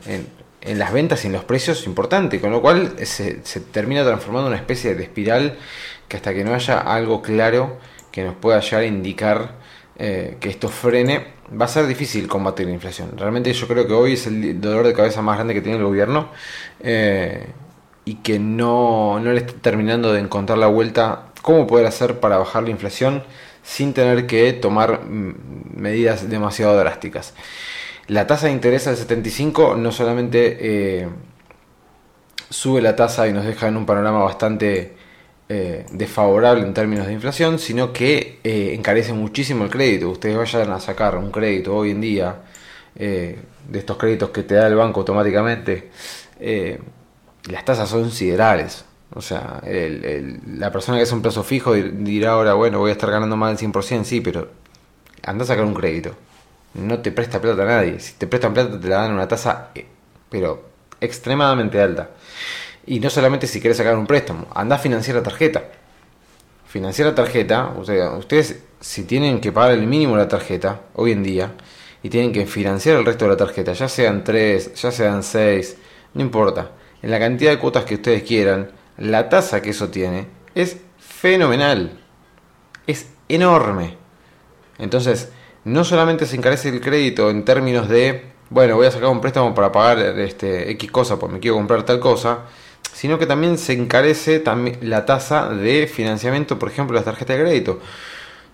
las 0.79 0.93
ventas 0.93 1.25
y 1.25 1.27
en 1.27 1.33
los 1.33 1.45
precios 1.45 1.87
importante, 1.87 2.41
con 2.41 2.51
lo 2.51 2.63
cual 2.63 2.95
se, 3.05 3.45
se 3.45 3.61
termina 3.61 4.05
transformando 4.05 4.49
en 4.49 4.53
una 4.53 4.61
especie 4.61 4.95
de 4.95 5.03
espiral 5.03 5.57
que 6.07 6.17
hasta 6.17 6.33
que 6.33 6.45
no 6.45 6.55
haya 6.55 6.79
algo 6.79 7.21
claro 7.21 7.79
que 8.13 8.23
nos 8.23 8.37
pueda 8.37 8.61
llegar 8.61 8.83
a 8.83 8.87
indicar 8.87 9.63
que 9.99 10.49
esto 10.49 10.69
frene, 10.69 11.27
va 11.61 11.67
a 11.67 11.69
ser 11.69 11.87
difícil 11.87 12.27
combatir 12.27 12.67
la 12.67 12.73
inflación. 12.73 13.11
Realmente 13.17 13.53
yo 13.53 13.69
creo 13.69 13.87
que 13.87 13.93
hoy 13.93 14.15
es 14.15 14.27
el 14.27 14.61
dolor 14.61 14.85
de 14.85 14.95
cabeza 14.95 15.23
más 15.23 15.37
grande 15.37 15.55
que 15.55 15.61
tiene 15.61 15.79
el 15.79 15.85
gobierno 15.85 16.29
y 18.05 18.15
que 18.17 18.39
no, 18.39 19.21
no 19.21 19.33
le 19.33 19.39
está 19.39 19.55
terminando 19.55 20.13
de 20.13 20.21
encontrar 20.21 20.59
la 20.59 20.67
vuelta 20.67 21.27
cómo 21.43 21.67
poder 21.67 21.87
hacer 21.87 22.21
para 22.21 22.39
bajar 22.39 22.63
la 22.63 22.71
inflación 22.71 23.25
sin 23.63 23.93
tener 23.93 24.27
que 24.27 24.53
tomar 24.53 25.05
mm, 25.05 25.35
medidas 25.77 26.29
demasiado 26.29 26.77
drásticas. 26.79 27.35
La 28.09 28.27
tasa 28.27 28.47
de 28.47 28.53
interés 28.53 28.87
al 28.87 28.97
75 28.97 29.77
no 29.77 29.93
solamente 29.93 30.59
eh, 30.61 31.09
sube 32.51 32.83
la 32.83 32.97
tasa 32.97 33.29
y 33.29 33.33
nos 33.33 33.45
deja 33.45 33.69
en 33.69 33.77
un 33.77 33.87
panorama 33.87 34.23
bastante 34.25 34.97
eh, 35.49 35.87
desfavorable 35.93 36.65
en 36.65 36.75
términos 36.75 37.07
de 37.07 37.13
inflación, 37.13 37.59
sino 37.59 37.93
que 37.93 38.41
eh, 38.43 38.73
encarece 38.75 39.13
muchísimo 39.13 39.65
el 39.65 39.71
crédito. 39.71 40.11
Ustedes 40.11 40.37
vayan 40.37 40.73
a 40.73 40.81
sacar 40.81 41.17
un 41.17 41.31
crédito 41.31 41.77
hoy 41.77 41.91
en 41.91 42.01
día 42.01 42.37
de 42.95 43.39
estos 43.73 43.97
créditos 43.97 44.31
que 44.31 44.43
te 44.43 44.55
da 44.55 44.67
el 44.67 44.75
banco 44.75 45.01
automáticamente 45.01 45.91
las 47.49 47.65
tasas 47.65 47.89
son 47.89 48.11
siderales. 48.11 48.85
O 49.15 49.21
sea, 49.21 49.61
la 49.63 50.73
persona 50.73 50.99
que 50.99 51.03
hace 51.03 51.15
un 51.15 51.23
plazo 51.23 51.43
fijo 51.43 51.75
dirá 51.75 52.33
ahora, 52.33 52.55
bueno, 52.55 52.79
voy 52.79 52.91
a 52.91 52.93
estar 52.93 53.11
ganando 53.11 53.37
más 53.37 53.59
del 53.59 53.73
100%, 53.73 54.05
sí, 54.05 54.21
pero 54.21 54.49
anda 55.23 55.45
a 55.45 55.47
sacar 55.47 55.65
un 55.65 55.75
crédito. 55.75 56.15
No 56.75 57.01
te 57.01 57.13
presta 57.13 57.41
plata 57.41 57.63
a 57.63 57.67
nadie. 57.67 58.01
Si 58.01 58.15
te 58.15 58.27
prestan 58.27 58.55
plata, 58.55 58.81
te 58.81 58.89
la 58.89 59.03
dan 59.03 59.13
una 59.13 59.29
tasa, 59.29 59.69
eh, 59.75 59.87
pero 60.31 60.71
extremadamente 61.01 61.81
alta. 61.81 62.11
Y 62.87 63.01
no 63.01 63.11
solamente 63.11 63.47
si 63.47 63.61
quieres 63.61 63.77
sacar 63.77 63.97
un 63.97 64.07
préstamo, 64.07 64.47
anda 64.55 64.77
a 64.77 64.79
financiar 64.79 65.17
la 65.17 65.23
tarjeta. 65.23 65.63
Financiar 66.67 67.09
la 67.09 67.15
tarjeta, 67.15 67.75
o 67.77 67.85
sea, 67.85 68.13
ustedes 68.13 68.63
si 68.81 69.05
tienen 69.05 69.41
que 69.41 69.53
pagar 69.53 69.73
el 69.73 69.87
mínimo 69.87 70.15
de 70.17 70.23
la 70.23 70.29
tarjeta, 70.29 70.81
hoy 70.95 71.13
en 71.13 71.23
día, 71.23 71.53
y 72.03 72.09
tienen 72.09 72.33
que 72.33 72.47
financiar 72.47 72.97
el 72.97 73.05
resto 73.05 73.27
de 73.27 73.33
la 73.33 73.37
tarjeta, 73.37 73.75
ya 73.75 73.89
sean 73.89 74.25
3, 74.25 74.75
ya 74.75 74.91
sean 74.91 75.23
6, 75.23 75.77
no 76.15 76.23
importa 76.23 76.71
en 77.03 77.11
la 77.11 77.19
cantidad 77.19 77.51
de 77.51 77.59
cuotas 77.59 77.85
que 77.85 77.97
ustedes 77.97 78.23
quieran, 78.23 78.71
la 78.97 79.29
tasa 79.29 79.63
que 79.63 79.71
eso 79.71 79.89
tiene 79.89 80.27
es 80.55 80.79
fenomenal. 80.99 81.99
Es 82.87 83.09
enorme. 83.29 83.97
Entonces, 84.79 85.31
no 85.65 85.85
solamente 85.85 86.27
se 86.27 86.37
encarece 86.37 86.69
el 86.69 86.81
crédito 86.81 87.31
en 87.31 87.45
términos 87.45 87.89
de, 87.89 88.33
bueno, 88.51 88.77
voy 88.77 88.87
a 88.87 88.91
sacar 88.91 89.09
un 89.09 89.21
préstamo 89.21 89.55
para 89.55 89.71
pagar 89.71 90.19
este 90.19 90.71
X 90.73 90.91
cosa 90.91 91.19
porque 91.19 91.35
me 91.35 91.41
quiero 91.41 91.57
comprar 91.57 91.85
tal 91.85 92.01
cosa, 92.01 92.41
sino 92.93 93.19
que 93.19 93.27
también 93.27 93.59
se 93.59 93.73
encarece 93.73 94.41
también 94.41 94.79
la 94.83 95.07
tasa 95.07 95.49
de 95.49 95.87
financiamiento, 95.87 96.59
por 96.59 96.69
ejemplo, 96.69 96.95
las 96.95 97.05
tarjetas 97.05 97.37
de 97.37 97.43
crédito. 97.45 97.81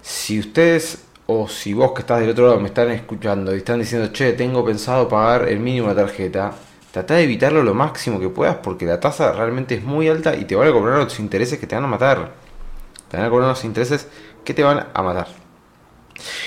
Si 0.03 0.39
ustedes 0.39 1.05
o 1.27 1.49
si 1.49 1.75
vos 1.75 1.93
que 1.93 2.01
estás 2.01 2.21
del 2.21 2.31
otro 2.31 2.47
lado 2.47 2.61
me 2.61 2.69
están 2.69 2.91
escuchando 2.91 3.55
y 3.55 3.59
están 3.59 3.81
diciendo, 3.81 4.13
che, 4.13 4.33
tengo 4.33 4.65
pensado 4.65 5.09
pagar 5.09 5.49
el 5.49 5.61
mínimo 5.61 5.89
de 5.89 5.95
tarjeta, 5.95 6.55
Trata 6.93 7.15
de 7.15 7.25
evitarlo 7.25 7.63
lo 7.63 7.75
máximo 7.75 8.19
que 8.19 8.29
puedas 8.29 8.57
porque 8.57 8.87
la 8.87 8.99
tasa 8.99 9.33
realmente 9.33 9.75
es 9.75 9.85
muy 9.85 10.09
alta 10.09 10.37
y 10.37 10.45
te 10.45 10.57
van 10.57 10.69
a 10.69 10.73
cobrar 10.73 10.99
los 10.99 11.19
intereses 11.21 11.59
que 11.59 11.67
te 11.67 11.75
van 11.75 11.85
a 11.85 11.89
matar. 11.89 12.33
Te 13.11 13.17
van 13.17 13.27
a 13.27 13.31
cobrar 13.31 13.49
los 13.49 13.65
intereses 13.65 14.09
que 14.45 14.55
te 14.55 14.63
van 14.63 14.87
a 14.93 15.03
matar. 15.03 15.29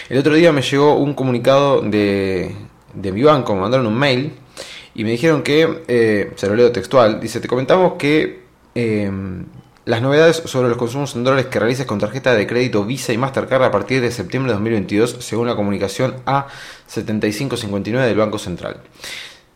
El 0.10 0.18
otro 0.18 0.34
día 0.34 0.52
me 0.52 0.62
llegó 0.62 0.96
un 0.96 1.14
comunicado 1.14 1.82
de, 1.82 2.56
de 2.94 3.12
mi 3.12 3.24
banco, 3.24 3.54
me 3.56 3.62
mandaron 3.62 3.86
un 3.86 3.98
mail 3.98 4.34
y 4.94 5.04
me 5.04 5.12
dijeron 5.12 5.44
que, 5.44 5.84
eh, 5.88 6.34
se 6.36 6.48
lo 6.48 6.56
leo 6.56 6.72
textual, 6.72 7.20
dice, 7.20 7.40
te 7.40 7.48
comentamos 7.48 7.94
que 7.94 8.42
em, 8.76 9.46
las 9.86 10.02
novedades 10.02 10.38
sobre 10.46 10.70
los 10.70 10.78
consumos 10.78 11.16
en 11.16 11.24
dólares 11.24 11.48
que 11.48 11.60
realices 11.60 11.86
con 11.86 12.00
tarjeta 12.00 12.34
de 12.34 12.46
crédito 12.46 12.84
Visa 12.86 13.14
y 13.14 13.18
Mastercard 13.18 13.64
a 13.64 13.72
partir 13.72 14.02
de 14.02 14.12
septiembre 14.12 14.52
de 14.52 14.56
2022, 14.56 15.18
según 15.20 15.48
la 15.48 15.56
comunicación 15.56 16.16
A7559 16.26 18.06
del 18.06 18.18
Banco 18.18 18.38
Central. 18.38 18.82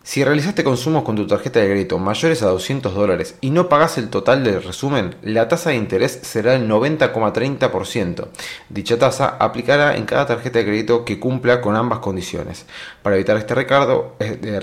Si 0.06 0.24
realizaste 0.24 0.64
consumos 0.64 1.04
con 1.04 1.16
tu 1.16 1.26
tarjeta 1.26 1.60
de 1.60 1.66
crédito 1.66 1.98
mayores 1.98 2.44
a 2.44 2.50
200 2.50 2.94
dólares 2.94 3.38
y 3.42 3.50
no 3.50 3.68
pagas 3.70 3.98
el 3.98 4.10
total 4.10 4.44
del 4.44 4.62
resumen, 4.62 5.16
la 5.24 5.48
tasa 5.48 5.72
de 5.72 5.78
interés 5.78 6.20
será 6.22 6.54
el 6.54 6.70
90,30%. 6.70 8.28
Dicha 8.70 9.00
tasa 9.00 9.36
aplicará 9.40 9.98
en 9.98 10.06
cada 10.06 10.28
tarjeta 10.28 10.60
de 10.60 10.66
crédito 10.66 11.04
que 11.04 11.20
cumpla 11.20 11.60
con 11.60 11.76
ambas 11.76 12.00
condiciones. 12.00 12.68
Para 13.02 13.16
evitar 13.16 13.36
este 13.38 13.56
recargo, 13.56 14.16
eh, 14.20 14.60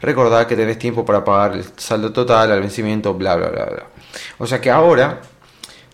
recordad 0.00 0.46
que 0.46 0.54
tenés 0.54 0.78
tiempo 0.78 1.04
para 1.04 1.24
pagar 1.24 1.56
el 1.56 1.64
saldo 1.76 2.12
total 2.12 2.52
al 2.52 2.60
vencimiento, 2.60 3.12
bla, 3.14 3.34
bla, 3.34 3.48
bla, 3.48 3.64
bla. 3.64 3.86
O 4.38 4.46
sea 4.46 4.60
que 4.60 4.70
ahora 4.70 5.20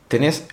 tenés 0.06 0.44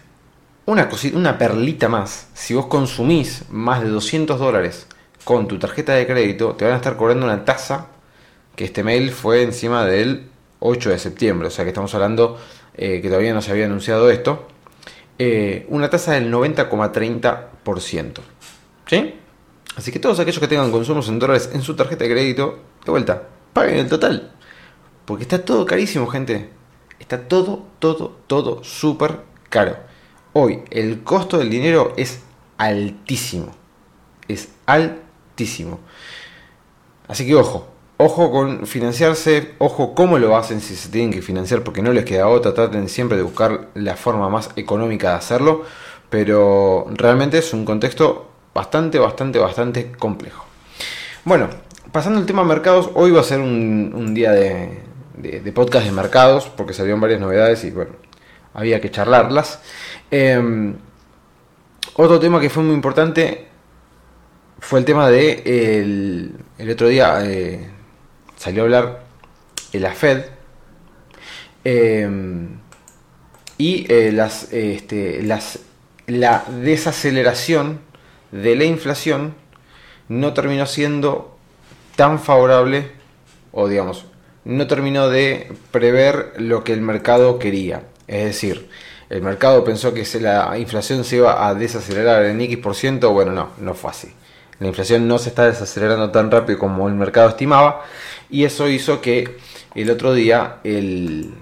una, 0.66 0.88
cosita, 0.88 1.18
una 1.18 1.38
perlita 1.38 1.90
más. 1.90 2.30
Si 2.34 2.54
vos 2.54 2.68
consumís 2.68 3.44
más 3.50 3.82
de 3.82 3.90
200 3.90 4.40
dólares 4.40 4.88
con 5.26 5.50
tu 5.50 5.60
tarjeta 5.60 5.92
de 5.92 6.08
crédito, 6.08 6.54
te 6.54 6.64
van 6.64 6.76
a 6.76 6.78
estar 6.78 6.96
cobrando 6.96 7.26
una 7.26 7.44
tasa 7.44 7.88
que 8.56 8.66
este 8.66 8.84
mail 8.84 9.12
fue 9.12 9.44
encima 9.44 9.86
del 9.86 10.30
8 10.60 10.90
de 10.92 11.00
septiembre, 11.00 11.48
o 11.48 11.52
sea 11.52 11.66
que 11.66 11.70
estamos 11.70 11.94
hablando 11.94 12.38
eh, 12.76 13.02
que 13.02 13.08
todavía 13.08 13.34
no 13.34 13.42
se 13.42 13.52
había 13.52 13.66
anunciado 13.66 14.10
esto, 14.10 14.48
eh, 15.20 15.66
una 15.70 15.90
tasa 15.90 16.14
del 16.14 16.32
90,30%. 16.32 18.20
¿Sí? 18.88 19.16
Así 19.76 19.92
que 19.92 20.00
todos 20.00 20.20
aquellos 20.20 20.40
que 20.40 20.48
tengan 20.48 20.72
consumos 20.72 21.08
en 21.10 21.20
dólares 21.20 21.50
en 21.54 21.62
su 21.62 21.76
tarjeta 21.76 22.04
de 22.04 22.12
crédito, 22.12 22.60
de 22.86 22.92
vuelta, 22.92 23.24
paguen 23.54 23.78
el 23.78 23.90
total. 23.90 24.32
Porque 25.06 25.24
está 25.24 25.44
todo 25.44 25.66
carísimo, 25.66 26.08
gente. 26.08 26.50
Está 27.00 27.28
todo, 27.28 27.66
todo, 27.80 28.18
todo 28.28 28.64
súper 28.64 29.20
caro. 29.50 29.78
Hoy 30.34 30.62
el 30.70 31.04
costo 31.04 31.38
del 31.38 31.50
dinero 31.50 31.94
es 31.98 32.22
altísimo. 32.58 33.52
Es 34.28 34.50
altísimo. 34.66 35.80
Así 37.08 37.26
que 37.26 37.36
ojo, 37.36 37.73
Ojo 38.06 38.32
con 38.32 38.68
financiarse, 38.68 39.52
ojo 39.60 39.96
cómo 39.96 40.18
lo 40.18 40.36
hacen 40.36 40.60
si 40.60 40.76
se 40.76 40.90
tienen 40.90 41.10
que 41.10 41.22
financiar 41.22 41.64
porque 41.64 41.82
no 41.82 41.94
les 41.94 42.04
queda 42.04 42.28
otra, 42.28 42.54
traten 42.54 42.90
siempre 42.90 43.16
de 43.16 43.24
buscar 43.24 43.70
la 43.76 43.96
forma 43.96 44.28
más 44.28 44.50
económica 44.58 45.12
de 45.12 45.16
hacerlo, 45.16 45.64
pero 46.10 46.86
realmente 46.96 47.38
es 47.38 47.54
un 47.54 47.64
contexto 47.64 48.30
bastante, 48.54 49.00
bastante, 49.00 49.40
bastante 49.40 49.94
complejo. 49.94 50.44
Bueno, 51.24 51.48
pasando 51.94 52.20
al 52.20 52.26
tema 52.26 52.44
mercados, 52.44 52.90
hoy 52.94 53.12
va 53.12 53.22
a 53.22 53.24
ser 53.24 53.40
un, 53.40 54.14
día 54.14 54.34
de, 54.34 54.82
podcast 55.56 55.86
de 55.86 55.94
mercados 55.94 56.50
porque 56.58 56.74
salieron 56.74 57.00
varias 57.00 57.22
novedades 57.22 57.64
y 57.64 57.72
bueno, 57.72 57.92
había 58.54 58.82
que 58.82 58.92
charlarlas. 58.92 59.62
Em, 60.12 60.76
otro 61.94 62.20
tema 62.20 62.42
que 62.42 62.50
fue 62.50 62.64
muy 62.64 62.76
importante 62.76 63.48
fue 64.60 64.80
el 64.80 64.84
tema 64.84 65.10
de 65.10 65.80
el, 66.60 66.70
otro 66.70 66.90
día. 66.90 67.20
Eh, 67.24 67.70
salió 68.44 68.64
a 68.64 68.66
hablar 68.66 69.00
la 69.72 69.94
Fed 69.94 70.26
eh, 71.64 72.10
y 73.58 73.86
eh, 73.90 74.12
las, 74.12 74.52
este, 74.52 75.24
las, 75.24 75.60
la 76.08 76.44
desaceleración 76.62 77.80
de 78.34 78.58
la 78.58 78.66
inflación 78.66 79.34
no 80.10 80.34
terminó 80.34 80.66
siendo 80.66 81.38
tan 81.96 82.20
favorable 82.20 82.92
o 83.54 83.70
digamos 83.70 84.08
no 84.44 84.68
terminó 84.68 85.08
de 85.08 85.54
prever 85.72 86.34
lo 86.38 86.66
que 86.66 86.74
el 86.74 86.82
mercado 86.82 87.40
quería. 87.40 87.84
Es 88.08 88.26
decir 88.26 88.68
el 89.10 89.22
mercado 89.22 89.64
pensó 89.64 89.94
que 89.94 90.06
la 90.20 90.58
inflación 90.58 91.06
se 91.06 91.18
iba 91.18 91.48
a 91.48 91.56
desacelerar 91.56 92.26
en 92.26 92.42
X 92.42 92.58
por 92.58 92.76
ciento. 92.76 93.14
Bueno 93.14 93.32
no 93.32 93.52
no 93.60 93.74
fue 93.74 93.92
así. 93.92 94.14
La 94.60 94.68
inflación 94.68 95.08
no 95.08 95.18
se 95.18 95.30
está 95.30 95.46
desacelerando 95.46 96.12
tan 96.12 96.30
rápido 96.30 96.60
como 96.60 96.90
el 96.90 96.96
mercado 96.96 97.30
estimaba 97.30 97.84
y 98.34 98.46
eso 98.46 98.68
hizo 98.68 99.00
que 99.00 99.38
el 99.76 99.92
otro 99.92 100.12
día 100.12 100.58
el, 100.64 101.36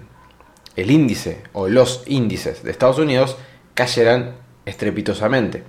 índice 0.75 1.41
o 1.53 1.69
los 1.69 2.03
índices 2.05 2.63
de 2.63 2.71
Estados 2.71 2.99
Unidos 2.99 3.37
cayeran 3.73 4.35
estrepitosamente. 4.65 5.63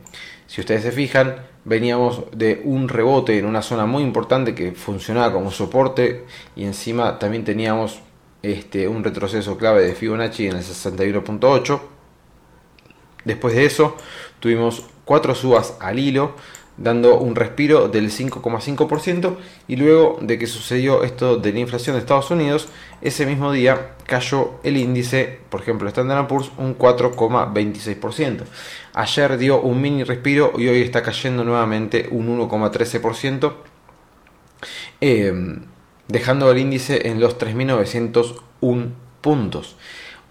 Si 0.48 0.60
ustedes 0.60 0.82
se 0.82 0.90
fijan, 0.90 1.46
veníamos 1.64 2.24
de 2.32 2.60
un 2.64 2.88
rebote 2.88 3.38
en 3.38 3.46
una 3.46 3.62
zona 3.62 3.86
muy 3.86 4.02
importante 4.02 4.52
que 4.52 4.72
funcionaba 4.72 5.32
como 5.32 5.52
soporte 5.52 6.24
y 6.56 6.64
encima 6.64 7.20
también 7.20 7.44
teníamos 7.44 8.00
este, 8.42 8.88
un 8.88 9.04
retroceso 9.04 9.56
clave 9.56 9.82
de 9.82 9.94
Fibonacci 9.94 10.48
en 10.48 10.56
el 10.56 10.64
61.8. 10.64 11.80
Después 13.24 13.54
de 13.54 13.64
eso 13.64 13.96
tuvimos 14.40 14.86
cuatro 15.04 15.36
subas 15.36 15.76
al 15.78 16.00
hilo 16.00 16.34
dando 16.76 17.18
un 17.18 17.36
respiro 17.36 17.88
del 17.88 18.10
5,5% 18.10 19.36
y 19.68 19.76
luego 19.76 20.18
de 20.20 20.38
que 20.38 20.46
sucedió 20.46 21.02
esto 21.02 21.36
de 21.36 21.52
la 21.52 21.60
inflación 21.60 21.94
de 21.94 22.00
Estados 22.00 22.30
Unidos, 22.30 22.68
ese 23.02 23.26
mismo 23.26 23.52
día 23.52 23.94
cayó 24.06 24.54
el 24.62 24.76
índice, 24.76 25.40
por 25.50 25.60
ejemplo, 25.60 25.88
Standard 25.88 26.26
Poor's, 26.26 26.50
un 26.58 26.76
4,26%. 26.76 28.44
Ayer 28.94 29.38
dio 29.38 29.60
un 29.60 29.80
mini 29.80 30.04
respiro 30.04 30.52
y 30.56 30.68
hoy 30.68 30.82
está 30.82 31.02
cayendo 31.02 31.44
nuevamente 31.44 32.08
un 32.10 32.38
1,13%, 32.38 33.52
eh, 35.00 35.58
dejando 36.08 36.50
el 36.50 36.58
índice 36.58 37.08
en 37.08 37.20
los 37.20 37.38
3.901 37.38 38.90
puntos. 39.20 39.76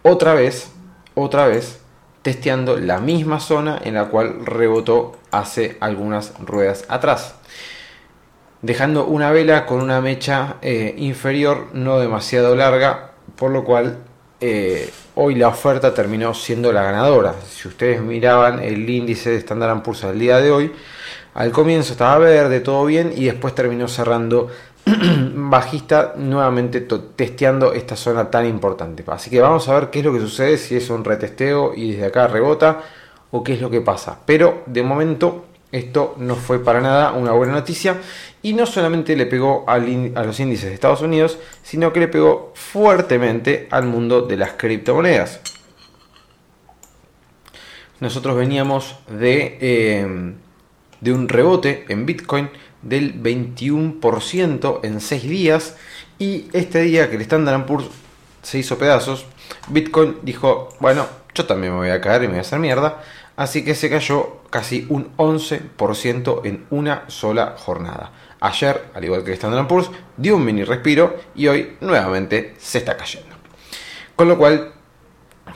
Otra 0.03 0.33
vez, 0.33 0.71
otra 1.13 1.47
vez, 1.47 1.80
testeando 2.21 2.77
la 2.77 2.99
misma 2.99 3.39
zona 3.39 3.79
en 3.83 3.95
la 3.95 4.05
cual 4.05 4.45
rebotó 4.45 5.17
hace 5.31 5.77
algunas 5.79 6.33
ruedas 6.39 6.85
atrás. 6.87 7.35
Dejando 8.61 9.05
una 9.05 9.31
vela 9.31 9.65
con 9.65 9.81
una 9.81 10.01
mecha 10.01 10.57
eh, 10.61 10.93
inferior 10.97 11.69
no 11.73 11.99
demasiado 11.99 12.55
larga, 12.55 13.11
por 13.35 13.49
lo 13.49 13.63
cual 13.63 13.97
eh, 14.39 14.91
hoy 15.15 15.35
la 15.35 15.47
oferta 15.47 15.93
terminó 15.93 16.33
siendo 16.33 16.71
la 16.71 16.83
ganadora. 16.83 17.33
Si 17.49 17.67
ustedes 17.67 18.01
miraban 18.01 18.59
el 18.59 18.87
índice 18.87 19.31
de 19.31 19.37
Standard 19.37 19.81
Poor's 19.81 20.03
al 20.03 20.19
día 20.19 20.37
de 20.37 20.51
hoy, 20.51 20.71
al 21.33 21.51
comienzo 21.51 21.93
estaba 21.93 22.17
verde, 22.17 22.59
todo 22.59 22.85
bien, 22.85 23.13
y 23.15 23.25
después 23.25 23.55
terminó 23.55 23.87
cerrando 23.87 24.49
bajista 25.33 26.13
nuevamente 26.17 26.81
testeando 27.15 27.73
esta 27.73 27.95
zona 27.95 28.29
tan 28.29 28.45
importante. 28.45 29.03
Así 29.07 29.29
que 29.29 29.41
vamos 29.41 29.67
a 29.69 29.75
ver 29.75 29.89
qué 29.89 29.99
es 29.99 30.05
lo 30.05 30.13
que 30.13 30.19
sucede, 30.19 30.57
si 30.57 30.75
es 30.75 30.89
un 30.89 31.03
retesteo 31.03 31.73
y 31.75 31.91
desde 31.91 32.07
acá 32.07 32.27
rebota 32.27 32.81
o 33.31 33.43
qué 33.43 33.53
es 33.53 33.61
lo 33.61 33.69
que 33.69 33.81
pasa. 33.81 34.19
Pero 34.25 34.63
de 34.65 34.83
momento 34.83 35.45
esto 35.71 36.15
no 36.17 36.35
fue 36.35 36.59
para 36.59 36.81
nada 36.81 37.13
una 37.13 37.31
buena 37.31 37.53
noticia 37.53 37.97
y 38.41 38.53
no 38.53 38.65
solamente 38.65 39.15
le 39.15 39.25
pegó 39.25 39.63
a 39.67 39.77
los 39.77 40.39
índices 40.39 40.69
de 40.69 40.73
Estados 40.73 41.01
Unidos, 41.01 41.37
sino 41.63 41.93
que 41.93 42.01
le 42.01 42.07
pegó 42.07 42.51
fuertemente 42.55 43.67
al 43.71 43.85
mundo 43.85 44.21
de 44.21 44.37
las 44.37 44.53
criptomonedas. 44.53 45.39
Nosotros 47.99 48.35
veníamos 48.35 48.97
de, 49.07 49.57
eh, 49.61 50.33
de 50.99 51.13
un 51.13 51.29
rebote 51.29 51.85
en 51.87 52.05
Bitcoin 52.05 52.49
del 52.81 53.21
21% 53.21 54.79
en 54.83 55.01
6 55.01 55.23
días. 55.23 55.75
Y 56.19 56.47
este 56.53 56.81
día 56.81 57.09
que 57.09 57.15
el 57.15 57.21
Standard 57.21 57.65
Poor's 57.65 57.85
se 58.41 58.59
hizo 58.59 58.77
pedazos, 58.77 59.25
Bitcoin 59.69 60.17
dijo, 60.23 60.69
bueno, 60.79 61.05
yo 61.33 61.45
también 61.45 61.73
me 61.73 61.79
voy 61.79 61.89
a 61.89 62.01
caer 62.01 62.23
y 62.23 62.25
me 62.25 62.33
voy 62.33 62.39
a 62.39 62.41
hacer 62.41 62.59
mierda. 62.59 63.03
Así 63.35 63.63
que 63.63 63.75
se 63.75 63.89
cayó 63.89 64.41
casi 64.49 64.85
un 64.89 65.15
11% 65.17 66.41
en 66.43 66.65
una 66.69 67.05
sola 67.07 67.55
jornada. 67.57 68.11
Ayer, 68.39 68.89
al 68.93 69.03
igual 69.03 69.23
que 69.23 69.31
el 69.31 69.35
Standard 69.35 69.67
Poor's, 69.67 69.89
dio 70.17 70.35
un 70.35 70.45
mini 70.45 70.63
respiro 70.63 71.15
y 71.35 71.47
hoy 71.47 71.77
nuevamente 71.81 72.55
se 72.57 72.79
está 72.79 72.97
cayendo. 72.97 73.35
Con 74.15 74.27
lo 74.27 74.37
cual, 74.37 74.73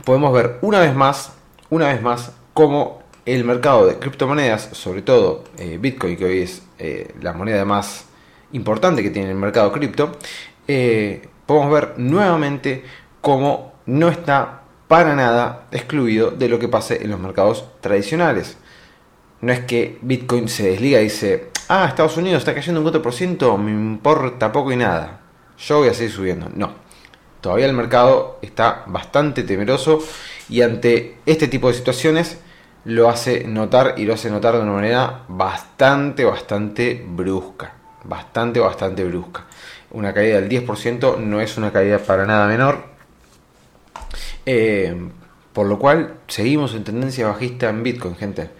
podemos 0.03 0.33
ver 0.33 0.59
una 0.61 0.79
vez 0.79 0.95
más, 0.95 1.33
una 1.69 1.89
vez 1.89 2.01
más, 2.01 2.31
cómo 2.53 3.03
el 3.25 3.43
mercado 3.43 3.85
de 3.85 3.97
criptomonedas, 3.97 4.69
sobre 4.71 5.01
todo 5.01 5.43
eh, 5.57 5.77
Bitcoin, 5.79 6.15
que 6.15 6.25
hoy 6.25 6.41
es 6.41 6.63
eh, 6.79 7.13
la 7.21 7.33
moneda 7.33 7.65
más 7.65 8.05
importante 8.51 9.03
que 9.03 9.09
tiene 9.09 9.29
el 9.29 9.35
mercado 9.35 9.71
cripto, 9.71 10.17
eh, 10.67 11.27
podemos 11.45 11.71
ver 11.71 11.93
nuevamente 11.97 12.83
cómo 13.21 13.73
no 13.85 14.09
está 14.09 14.61
para 14.87 15.15
nada 15.15 15.67
excluido 15.71 16.31
de 16.31 16.49
lo 16.49 16.59
que 16.59 16.67
pase 16.67 17.03
en 17.03 17.11
los 17.11 17.19
mercados 17.19 17.65
tradicionales. 17.81 18.57
No 19.41 19.51
es 19.51 19.61
que 19.61 19.97
Bitcoin 20.01 20.47
se 20.47 20.69
desliga 20.69 20.99
y 21.01 21.05
dice, 21.05 21.49
ah, 21.67 21.85
Estados 21.87 22.17
Unidos 22.17 22.39
está 22.39 22.53
cayendo 22.53 22.81
un 22.81 22.87
4%, 22.87 23.57
me 23.57 23.71
importa 23.71 24.51
poco 24.51 24.71
y 24.71 24.75
nada, 24.75 25.21
yo 25.57 25.79
voy 25.79 25.89
a 25.89 25.93
seguir 25.93 26.11
subiendo. 26.11 26.49
No, 26.53 26.73
todavía 27.41 27.65
el 27.65 27.73
mercado 27.73 28.39
está 28.41 28.83
bastante 28.87 29.43
temeroso 29.43 29.99
y 30.49 30.61
ante 30.61 31.17
este 31.25 31.47
tipo 31.47 31.67
de 31.67 31.73
situaciones 31.73 32.39
lo 32.85 33.09
hace 33.09 33.43
notar 33.45 33.95
y 33.97 34.05
lo 34.05 34.13
hace 34.13 34.29
notar 34.29 34.55
de 34.55 34.61
una 34.61 34.71
manera 34.71 35.23
bastante, 35.27 36.23
bastante 36.23 37.03
brusca. 37.07 37.73
Bastante, 38.03 38.59
bastante 38.59 39.03
brusca. 39.03 39.45
Una 39.91 40.13
caída 40.13 40.39
del 40.39 40.49
10% 40.49 41.17
no 41.17 41.41
es 41.41 41.57
una 41.57 41.71
caída 41.71 41.97
para 41.97 42.25
nada 42.25 42.47
menor. 42.47 42.85
Eh, 44.45 44.95
por 45.53 45.65
lo 45.65 45.79
cual 45.79 46.19
seguimos 46.27 46.75
en 46.75 46.83
tendencia 46.83 47.27
bajista 47.27 47.69
en 47.69 47.81
Bitcoin, 47.81 48.15
gente. 48.15 48.51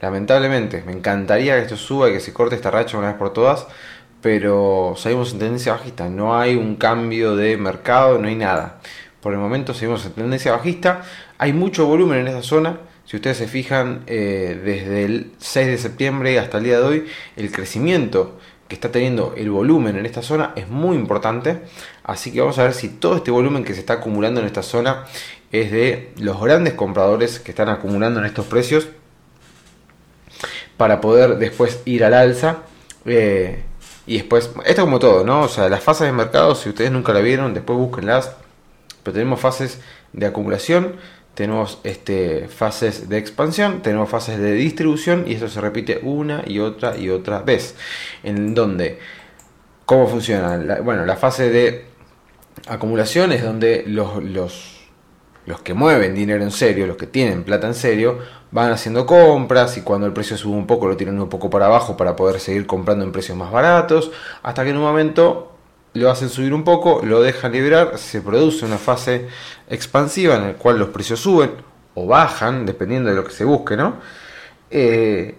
Lamentablemente, 0.00 0.82
me 0.84 0.92
encantaría 0.92 1.56
que 1.56 1.62
esto 1.62 1.76
suba 1.76 2.08
y 2.08 2.12
que 2.14 2.20
se 2.20 2.32
corte 2.32 2.56
esta 2.56 2.70
racha 2.70 2.98
una 2.98 3.08
vez 3.08 3.16
por 3.16 3.32
todas, 3.32 3.66
pero 4.20 4.94
seguimos 4.96 5.32
en 5.32 5.38
tendencia 5.38 5.72
bajista. 5.72 6.08
No 6.08 6.36
hay 6.36 6.56
un 6.56 6.76
cambio 6.76 7.36
de 7.36 7.56
mercado, 7.56 8.18
no 8.18 8.26
hay 8.26 8.34
nada. 8.34 8.80
Por 9.20 9.32
el 9.32 9.38
momento 9.38 9.74
seguimos 9.74 10.04
en 10.06 10.12
tendencia 10.12 10.52
bajista. 10.52 11.02
Hay 11.38 11.52
mucho 11.52 11.86
volumen 11.86 12.20
en 12.20 12.28
esa 12.28 12.42
zona 12.42 12.78
si 13.08 13.16
ustedes 13.16 13.38
se 13.38 13.48
fijan, 13.48 14.02
eh, 14.06 14.60
desde 14.62 15.06
el 15.06 15.32
6 15.38 15.66
de 15.66 15.78
septiembre 15.78 16.38
hasta 16.38 16.58
el 16.58 16.64
día 16.64 16.78
de 16.78 16.84
hoy, 16.84 17.06
el 17.36 17.50
crecimiento 17.50 18.38
que 18.68 18.74
está 18.74 18.92
teniendo 18.92 19.32
el 19.34 19.50
volumen 19.50 19.96
en 19.96 20.04
esta 20.04 20.20
zona 20.20 20.52
es 20.56 20.68
muy 20.68 20.94
importante. 20.94 21.62
Así 22.04 22.30
que 22.30 22.40
vamos 22.42 22.58
a 22.58 22.64
ver 22.64 22.74
si 22.74 22.90
todo 22.90 23.16
este 23.16 23.30
volumen 23.30 23.64
que 23.64 23.72
se 23.72 23.80
está 23.80 23.94
acumulando 23.94 24.40
en 24.40 24.46
esta 24.46 24.62
zona 24.62 25.06
es 25.50 25.72
de 25.72 26.12
los 26.18 26.38
grandes 26.38 26.74
compradores 26.74 27.40
que 27.40 27.52
están 27.52 27.70
acumulando 27.70 28.20
en 28.20 28.26
estos 28.26 28.44
precios 28.44 28.88
para 30.76 31.00
poder 31.00 31.38
después 31.38 31.80
ir 31.86 32.04
al 32.04 32.12
alza. 32.12 32.58
Eh, 33.06 33.62
y 34.06 34.18
después, 34.18 34.50
esto 34.66 34.82
como 34.82 34.98
todo, 34.98 35.24
¿no? 35.24 35.44
O 35.44 35.48
sea, 35.48 35.70
las 35.70 35.82
fases 35.82 36.08
de 36.08 36.12
mercado, 36.12 36.54
si 36.54 36.68
ustedes 36.68 36.92
nunca 36.92 37.14
la 37.14 37.20
vieron, 37.20 37.54
después 37.54 37.78
búsquenlas. 37.78 38.36
Pero 39.02 39.14
tenemos 39.14 39.40
fases 39.40 39.80
de 40.12 40.26
acumulación 40.26 40.96
tenemos 41.38 41.78
este, 41.84 42.48
fases 42.48 43.08
de 43.08 43.16
expansión, 43.16 43.80
tenemos 43.80 44.10
fases 44.10 44.40
de 44.40 44.54
distribución 44.54 45.22
y 45.24 45.34
esto 45.34 45.46
se 45.46 45.60
repite 45.60 46.00
una 46.02 46.42
y 46.44 46.58
otra 46.58 46.98
y 46.98 47.10
otra 47.10 47.42
vez. 47.42 47.76
En 48.24 48.56
donde, 48.56 48.98
¿cómo 49.86 50.08
funciona? 50.08 50.80
bueno, 50.82 51.06
la 51.06 51.14
fase 51.14 51.48
de 51.48 51.84
acumulación 52.66 53.30
es 53.30 53.44
donde 53.44 53.84
los, 53.86 54.20
los, 54.24 54.80
los 55.46 55.60
que 55.60 55.74
mueven 55.74 56.12
dinero 56.12 56.42
en 56.42 56.50
serio, 56.50 56.88
los 56.88 56.96
que 56.96 57.06
tienen 57.06 57.44
plata 57.44 57.68
en 57.68 57.74
serio, 57.74 58.18
van 58.50 58.72
haciendo 58.72 59.06
compras 59.06 59.76
y 59.76 59.82
cuando 59.82 60.08
el 60.08 60.12
precio 60.12 60.36
sube 60.36 60.56
un 60.56 60.66
poco 60.66 60.88
lo 60.88 60.96
tiran 60.96 61.20
un 61.20 61.28
poco 61.28 61.50
para 61.50 61.66
abajo 61.66 61.96
para 61.96 62.16
poder 62.16 62.40
seguir 62.40 62.66
comprando 62.66 63.04
en 63.04 63.12
precios 63.12 63.38
más 63.38 63.52
baratos, 63.52 64.10
hasta 64.42 64.64
que 64.64 64.70
en 64.70 64.76
un 64.78 64.82
momento 64.82 65.52
lo 65.98 66.10
hacen 66.10 66.28
subir 66.28 66.54
un 66.54 66.64
poco, 66.64 67.02
lo 67.04 67.20
dejan 67.20 67.52
liberar, 67.52 67.98
se 67.98 68.22
produce 68.22 68.64
una 68.64 68.78
fase 68.78 69.28
expansiva 69.68 70.36
en 70.36 70.42
la 70.42 70.54
cual 70.54 70.78
los 70.78 70.88
precios 70.88 71.20
suben 71.20 71.50
o 71.94 72.06
bajan, 72.06 72.64
dependiendo 72.64 73.10
de 73.10 73.16
lo 73.16 73.24
que 73.24 73.32
se 73.32 73.44
busque, 73.44 73.76
¿no? 73.76 73.96
Eh, 74.70 75.34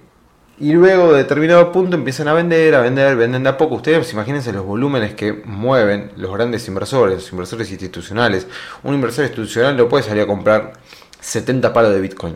y 0.59 0.73
luego 0.73 1.13
de 1.13 1.19
determinado 1.19 1.71
punto 1.71 1.95
empiezan 1.95 2.27
a 2.27 2.33
vender, 2.33 2.75
a 2.75 2.81
vender, 2.81 3.15
venden 3.15 3.43
de 3.43 3.49
a 3.49 3.57
poco. 3.57 3.75
Ustedes 3.75 4.11
imagínense 4.11 4.51
los 4.51 4.65
volúmenes 4.65 5.13
que 5.13 5.31
mueven 5.31 6.11
los 6.17 6.33
grandes 6.33 6.67
inversores, 6.67 7.15
los 7.15 7.31
inversores 7.31 7.71
institucionales. 7.71 8.45
Un 8.83 8.93
inversor 8.93 9.23
institucional 9.23 9.77
no 9.77 9.87
puede 9.87 10.03
salir 10.03 10.23
a 10.23 10.27
comprar 10.27 10.73
70 11.21 11.71
palos 11.71 11.93
de 11.93 12.01
Bitcoin 12.01 12.35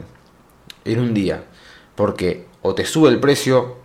en 0.85 0.99
un 1.01 1.13
día. 1.13 1.43
Porque 1.95 2.45
o 2.61 2.73
te 2.73 2.85
sube 2.85 3.09
el 3.09 3.19
precio 3.19 3.75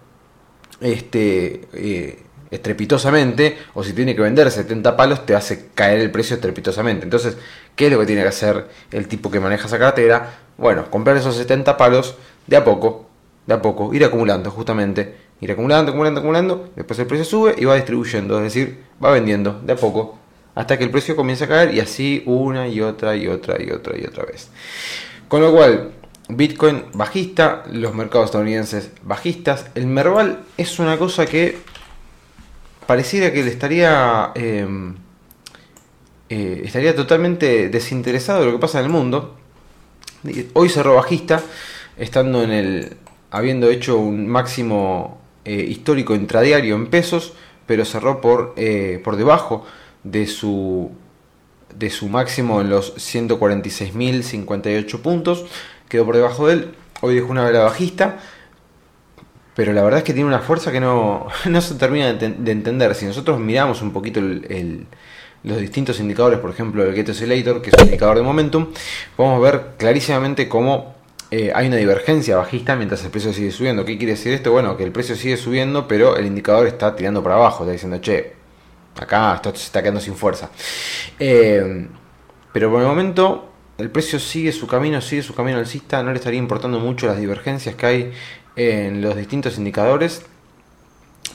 este, 0.81 1.67
eh, 1.73 2.23
estrepitosamente, 2.51 3.59
o 3.75 3.85
si 3.85 3.93
tiene 3.93 4.15
que 4.15 4.23
vender 4.23 4.51
70 4.51 4.97
palos, 4.97 5.27
te 5.27 5.35
hace 5.35 5.69
caer 5.75 6.01
el 6.01 6.11
precio 6.11 6.37
estrepitosamente. 6.37 7.05
Entonces, 7.05 7.37
¿qué 7.77 7.87
es 7.87 7.93
lo 7.93 7.99
que 7.99 8.07
tiene 8.07 8.23
que 8.23 8.29
hacer 8.29 8.67
el 8.91 9.09
tipo 9.09 9.31
que 9.31 9.41
maneja 9.41 9.67
esa 9.67 9.79
cartera? 9.79 10.39
Bueno, 10.57 10.91
comprar 10.91 11.17
esos 11.17 11.37
70 11.37 11.77
palos 11.77 12.17
de 12.47 12.57
a 12.57 12.65
poco, 12.65 13.07
de 13.47 13.55
a 13.55 13.63
poco, 13.63 13.93
ir 13.95 14.05
acumulando 14.05 14.51
justamente, 14.51 15.15
ir 15.41 15.53
acumulando, 15.53 15.91
acumulando, 15.91 16.21
acumulando, 16.21 16.71
después 16.75 16.99
el 16.99 17.07
precio 17.07 17.25
sube 17.25 17.55
y 17.57 17.65
va 17.65 17.77
distribuyendo, 17.77 18.39
es 18.39 18.45
decir, 18.45 18.79
va 19.03 19.11
vendiendo 19.13 19.61
de 19.65 19.75
a 19.75 19.77
poco, 19.77 20.19
hasta 20.55 20.77
que 20.77 20.85
el 20.85 20.91
precio 20.91 21.15
comienza 21.15 21.45
a 21.45 21.49
caer 21.49 21.75
y 21.75 21.81
así 21.81 22.23
una 22.27 22.67
y 22.67 22.81
otra 22.81 23.15
y 23.15 23.29
otra 23.29 23.63
y 23.63 23.71
otra 23.71 23.97
y 23.97 24.05
otra 24.05 24.25
vez. 24.25 24.49
Con 25.29 25.43
lo 25.43 25.53
cual, 25.53 25.93
Bitcoin 26.29 26.87
bajista, 26.95 27.63
los 27.71 27.95
mercados 27.95 28.27
estadounidenses 28.27 28.91
bajistas, 29.03 29.67
el 29.75 29.87
Merval 29.87 30.41
es 30.57 30.79
una 30.79 30.99
cosa 30.99 31.27
que 31.27 31.59
pareciera 32.89 33.33
que 33.35 33.43
le 33.43 33.51
estaría, 33.51 34.33
em, 34.35 34.95
eh, 36.31 36.63
estaría 36.65 36.97
totalmente 36.97 37.69
desinteresado 37.69 38.41
de 38.41 38.47
lo 38.47 38.53
que 38.53 38.59
pasa 38.59 38.79
en 38.79 38.87
el 38.87 38.91
mundo. 38.91 39.37
Hoy 40.55 40.71
cerró 40.71 40.95
bajista, 40.95 41.43
estando 41.99 42.43
en 42.43 42.51
el, 42.51 42.97
habiendo 43.31 43.69
hecho 43.69 43.99
un 43.99 44.27
máximo 44.27 45.21
eh, 45.45 45.67
histórico 45.69 46.15
intradiario 46.15 46.77
en 46.77 46.87
pesos, 46.87 47.35
pero 47.67 47.85
cerró 47.85 48.23
por, 48.23 48.55
eh, 48.57 49.03
por 49.05 49.17
debajo 49.17 49.67
de 50.03 50.27
su, 50.27 50.91
de 51.77 51.91
su 51.91 52.09
máximo 52.09 52.63
en 52.63 52.71
los 52.71 52.97
146.058 52.97 55.03
puntos, 55.03 55.45
quedó 55.91 56.07
por 56.07 56.17
debajo 56.17 56.47
de 56.47 56.55
él. 56.55 56.75
Hoy 57.03 57.17
dejó 57.17 57.33
una 57.33 57.45
vela 57.45 57.65
bajista 57.65 58.19
pero 59.59 59.73
la 59.73 59.83
verdad 59.83 59.99
es 59.99 60.05
que 60.05 60.13
tiene 60.13 60.29
una 60.29 60.39
fuerza 60.39 60.71
que 60.71 60.79
no, 60.79 61.27
no 61.47 61.61
se 61.61 61.75
termina 61.75 62.13
de, 62.13 62.53
entender. 62.53 62.95
Si 62.95 63.07
nosotros 63.07 63.41
miramos 63.41 63.83
un 63.83 63.93
poquito 63.93 64.21
los 64.21 65.59
distintos 65.59 65.99
indicadores, 65.99 66.39
por 66.39 66.51
ejemplo 66.51 66.85
el 66.85 66.95
Get 66.95 67.09
Oscillator, 67.09 67.61
que 67.61 67.71
es 67.71 67.75
un 67.77 67.87
indicador 67.87 68.19
de 68.19 68.23
momentum, 68.23 68.69
podemos 69.17 69.43
ver 69.43 69.71
clarísimamente 69.77 70.49
cómo 70.49 70.95
eh, 71.33 71.51
hay 71.53 71.67
una 71.67 71.77
divergencia 71.77 72.37
bajista 72.37 72.77
mientras 72.77 73.03
el 73.03 73.11
precio 73.11 73.33
sigue 73.33 73.51
subiendo. 73.51 73.85
¿Qué 73.85 73.99
quiere 73.99 74.13
decir 74.13 74.33
esto? 74.33 74.53
Bueno, 74.53 74.77
que 74.77 74.85
el 74.85 74.93
precio 74.93 75.17
sigue 75.17 75.37
subiendo, 75.37 75.89
pero 75.89 76.17
el 76.17 76.27
indicador 76.27 76.69
está 76.69 76.95
tirando 76.95 77.21
para 77.21 77.35
abajo, 77.35 77.65
está 77.65 77.73
diciendo, 77.73 77.99
che, 78.01 78.35
acá 78.97 79.35
esto 79.35 79.51
se 79.57 79.65
está 79.65 79.83
quedando 79.83 80.01
sin 80.01 80.15
fuerza. 80.15 80.51
Eh, 81.19 81.85
pero 82.53 82.71
por 82.71 82.81
el 82.81 82.87
momento 82.87 83.51
el 83.77 83.91
precio 83.91 84.21
sigue 84.21 84.53
su 84.53 84.69
camino, 84.69 85.01
sigue 85.01 85.25
su 85.25 85.35
camino 85.35 85.59
alcista, 85.59 86.01
no 86.05 86.13
le 86.13 86.19
estaría 86.19 86.39
importando 86.39 86.79
mucho 86.79 87.09
las 87.09 87.19
divergencias 87.19 87.75
que 87.75 87.87
hay 87.87 88.13
en 88.59 89.01
los 89.01 89.17
distintos 89.17 89.57
indicadores. 89.57 90.23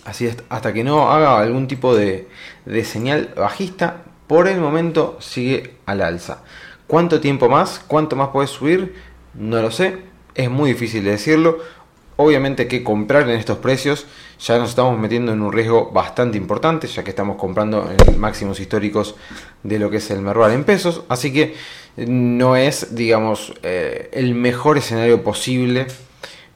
Así 0.06 0.30
hasta 0.50 0.74
que 0.74 0.84
no 0.84 1.10
haga 1.10 1.40
algún 1.40 1.68
tipo 1.68 1.96
de, 1.96 2.28
de 2.66 2.84
señal 2.84 3.34
bajista, 3.36 4.04
por 4.28 4.48
el 4.48 4.60
momento 4.60 5.18
sigue 5.22 5.76
al 5.86 6.02
alza. 6.02 6.44
¿Cuánto 6.86 7.22
tiempo 7.22 7.48
más? 7.48 7.80
¿Cuánto 7.88 8.16
más 8.18 8.30
puede 8.30 8.48
subir? 8.48 8.96
No 9.34 9.62
lo 9.62 9.72
sé, 9.72 10.00
es 10.36 10.50
muy 10.50 10.74
difícil 10.74 11.06
de 11.06 11.12
decirlo. 11.12 11.60
Obviamente 12.18 12.68
que 12.68 12.84
comprar 12.84 13.24
en 13.24 13.38
estos 13.38 13.58
precios 13.58 14.06
ya 14.40 14.60
nos 14.60 14.70
estamos 14.70 15.00
metiendo 15.00 15.32
en 15.32 15.42
un 15.42 15.52
riesgo 15.52 15.92
bastante 15.92 16.38
importante, 16.38 16.88
ya 16.88 17.04
que 17.04 17.10
estamos 17.10 17.38
comprando 17.38 17.90
en 17.90 18.20
máximos 18.20 18.60
históricos 18.60 19.16
de 19.64 19.80
lo 19.80 19.90
que 19.90 19.98
es 19.98 20.12
el 20.12 20.22
Merval 20.22 20.52
en 20.52 20.66
pesos. 20.66 21.04
Así 21.08 21.32
que 21.32 21.56
no 21.96 22.58
es, 22.58 22.96
digamos, 22.96 23.54
eh, 23.64 24.10
el 24.12 24.36
mejor 24.36 24.78
escenario 24.78 25.24
posible 25.24 25.88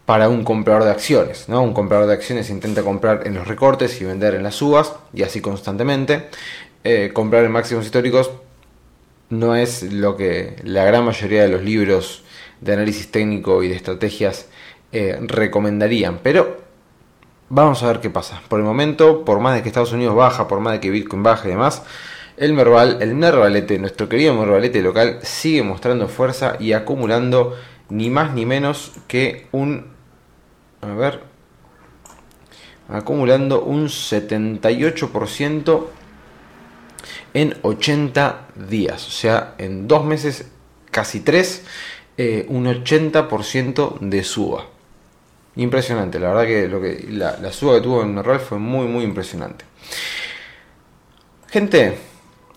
para 0.08 0.30
un 0.30 0.46
comprador 0.46 0.86
de 0.86 0.92
acciones. 0.92 1.50
¿no? 1.50 1.62
Un 1.62 1.74
comprador 1.74 2.08
de 2.08 2.14
acciones 2.14 2.50
intenta 2.50 2.82
comprar 2.82 3.28
en 3.28 3.34
los 3.36 3.46
recortes 3.46 4.00
y 4.00 4.06
vender 4.06 4.36
en 4.36 4.44
las 4.44 4.56
subas 4.56 4.96
y 5.14 5.24
así 5.24 5.42
constantemente. 5.42 6.30
Eh, 6.86 7.12
comprar 7.14 7.44
en 7.44 7.52
máximos 7.52 7.84
históricos 7.84 8.32
no 9.30 9.58
es 9.58 9.84
lo 9.92 10.16
que 10.16 10.56
la 10.64 10.86
gran 10.86 11.04
mayoría 11.04 11.42
de 11.44 11.50
los 11.50 11.62
libros 11.62 12.24
de 12.62 12.72
análisis 12.72 13.12
técnico 13.12 13.64
y 13.64 13.68
de 13.68 13.76
estrategias 13.76 14.48
eh, 14.94 15.20
recomendarían. 15.20 16.20
Pero 16.24 16.56
vamos 17.50 17.84
a 17.84 17.88
ver 17.88 18.00
qué 18.00 18.10
pasa. 18.10 18.42
Por 18.48 18.60
el 18.60 18.66
momento, 18.66 19.26
por 19.26 19.42
más 19.42 19.56
de 19.56 19.62
que 19.62 19.68
Estados 19.68 19.92
Unidos 19.92 20.16
baja, 20.16 20.48
por 20.48 20.62
más 20.62 20.72
de 20.72 20.80
que 20.80 20.90
Bitcoin 20.90 21.22
baje 21.22 21.50
y 21.50 21.52
demás, 21.52 21.84
el 22.38 22.54
Merval, 22.54 23.00
el 23.02 23.14
Mervalete, 23.14 23.78
nuestro 23.78 24.08
querido 24.08 24.34
Mervalete 24.36 24.82
local, 24.82 25.20
sigue 25.22 25.64
mostrando 25.64 26.08
fuerza 26.08 26.56
y 26.62 26.72
acumulando 26.72 27.58
ni 27.90 28.10
más 28.10 28.34
ni 28.34 28.46
menos 28.46 28.94
que 29.10 29.48
un... 29.52 29.97
A 30.88 30.96
ver... 30.96 31.38
Acumulando 32.90 33.64
un 33.64 33.88
78% 33.88 35.88
en 37.34 37.56
80 37.62 38.48
días. 38.70 39.08
O 39.08 39.12
sea, 39.12 39.56
en 39.58 39.88
dos 39.88 40.06
meses, 40.06 40.50
casi 40.90 41.20
tres, 41.20 41.64
eh, 42.18 42.46
un 42.50 42.66
80% 42.66 44.00
de 44.00 44.24
suba. 44.24 44.68
Impresionante, 45.58 46.20
la 46.20 46.30
verdad 46.30 46.46
que, 46.46 46.68
lo 46.68 46.82
que 46.82 47.06
la, 47.10 47.52
suba 47.52 47.76
que 47.76 47.82
tuvo 47.82 48.04
en 48.04 48.14
Merral 48.14 48.40
fue 48.40 48.60
muy, 48.60 48.88
muy 48.88 49.04
impresionante. 49.04 49.66
Gente, 51.50 51.96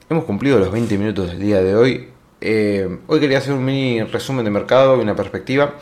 hemos 0.08 0.24
cumplido 0.24 0.58
los 0.58 0.70
20 0.70 0.98
minutos 0.98 1.28
del 1.28 1.40
día 1.40 1.62
de 1.62 1.74
hoy. 1.74 2.08
Eh, 2.40 2.98
hoy 3.06 3.20
quería 3.20 3.38
hacer 3.38 3.52
un 3.52 3.64
mini 3.64 4.02
resumen 4.02 4.44
de 4.44 4.50
mercado 4.50 4.96
y 4.96 5.00
una 5.00 5.16
perspectiva. 5.16 5.76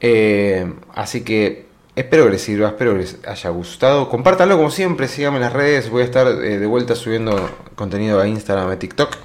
Eh, 0.00 0.72
así 0.94 1.22
que 1.22 1.66
espero 1.96 2.24
que 2.24 2.30
les 2.30 2.42
sirva, 2.42 2.68
espero 2.68 2.92
que 2.92 3.00
les 3.00 3.18
haya 3.26 3.50
gustado. 3.50 4.08
Compártanlo 4.08 4.56
como 4.56 4.70
siempre, 4.70 5.08
síganme 5.08 5.36
en 5.36 5.42
las 5.42 5.52
redes. 5.52 5.90
Voy 5.90 6.02
a 6.02 6.04
estar 6.04 6.34
de 6.34 6.66
vuelta 6.66 6.94
subiendo 6.94 7.50
contenido 7.74 8.20
a 8.20 8.26
Instagram, 8.26 8.70
a 8.70 8.78
TikTok. 8.78 9.16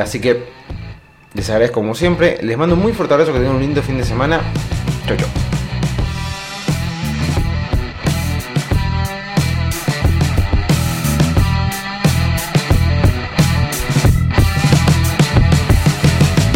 así 0.00 0.20
que 0.20 0.44
les 1.34 1.48
agradezco 1.48 1.80
como 1.80 1.94
siempre. 1.94 2.38
Les 2.42 2.56
mando 2.56 2.74
un 2.74 2.82
muy 2.82 2.92
fuerte 2.92 3.14
abrazo. 3.14 3.32
Que 3.32 3.38
tengan 3.38 3.56
un 3.56 3.62
lindo 3.62 3.82
fin 3.82 3.98
de 3.98 4.04
semana. 4.04 4.40
Chau, 5.06 5.16
chau. 5.16 5.49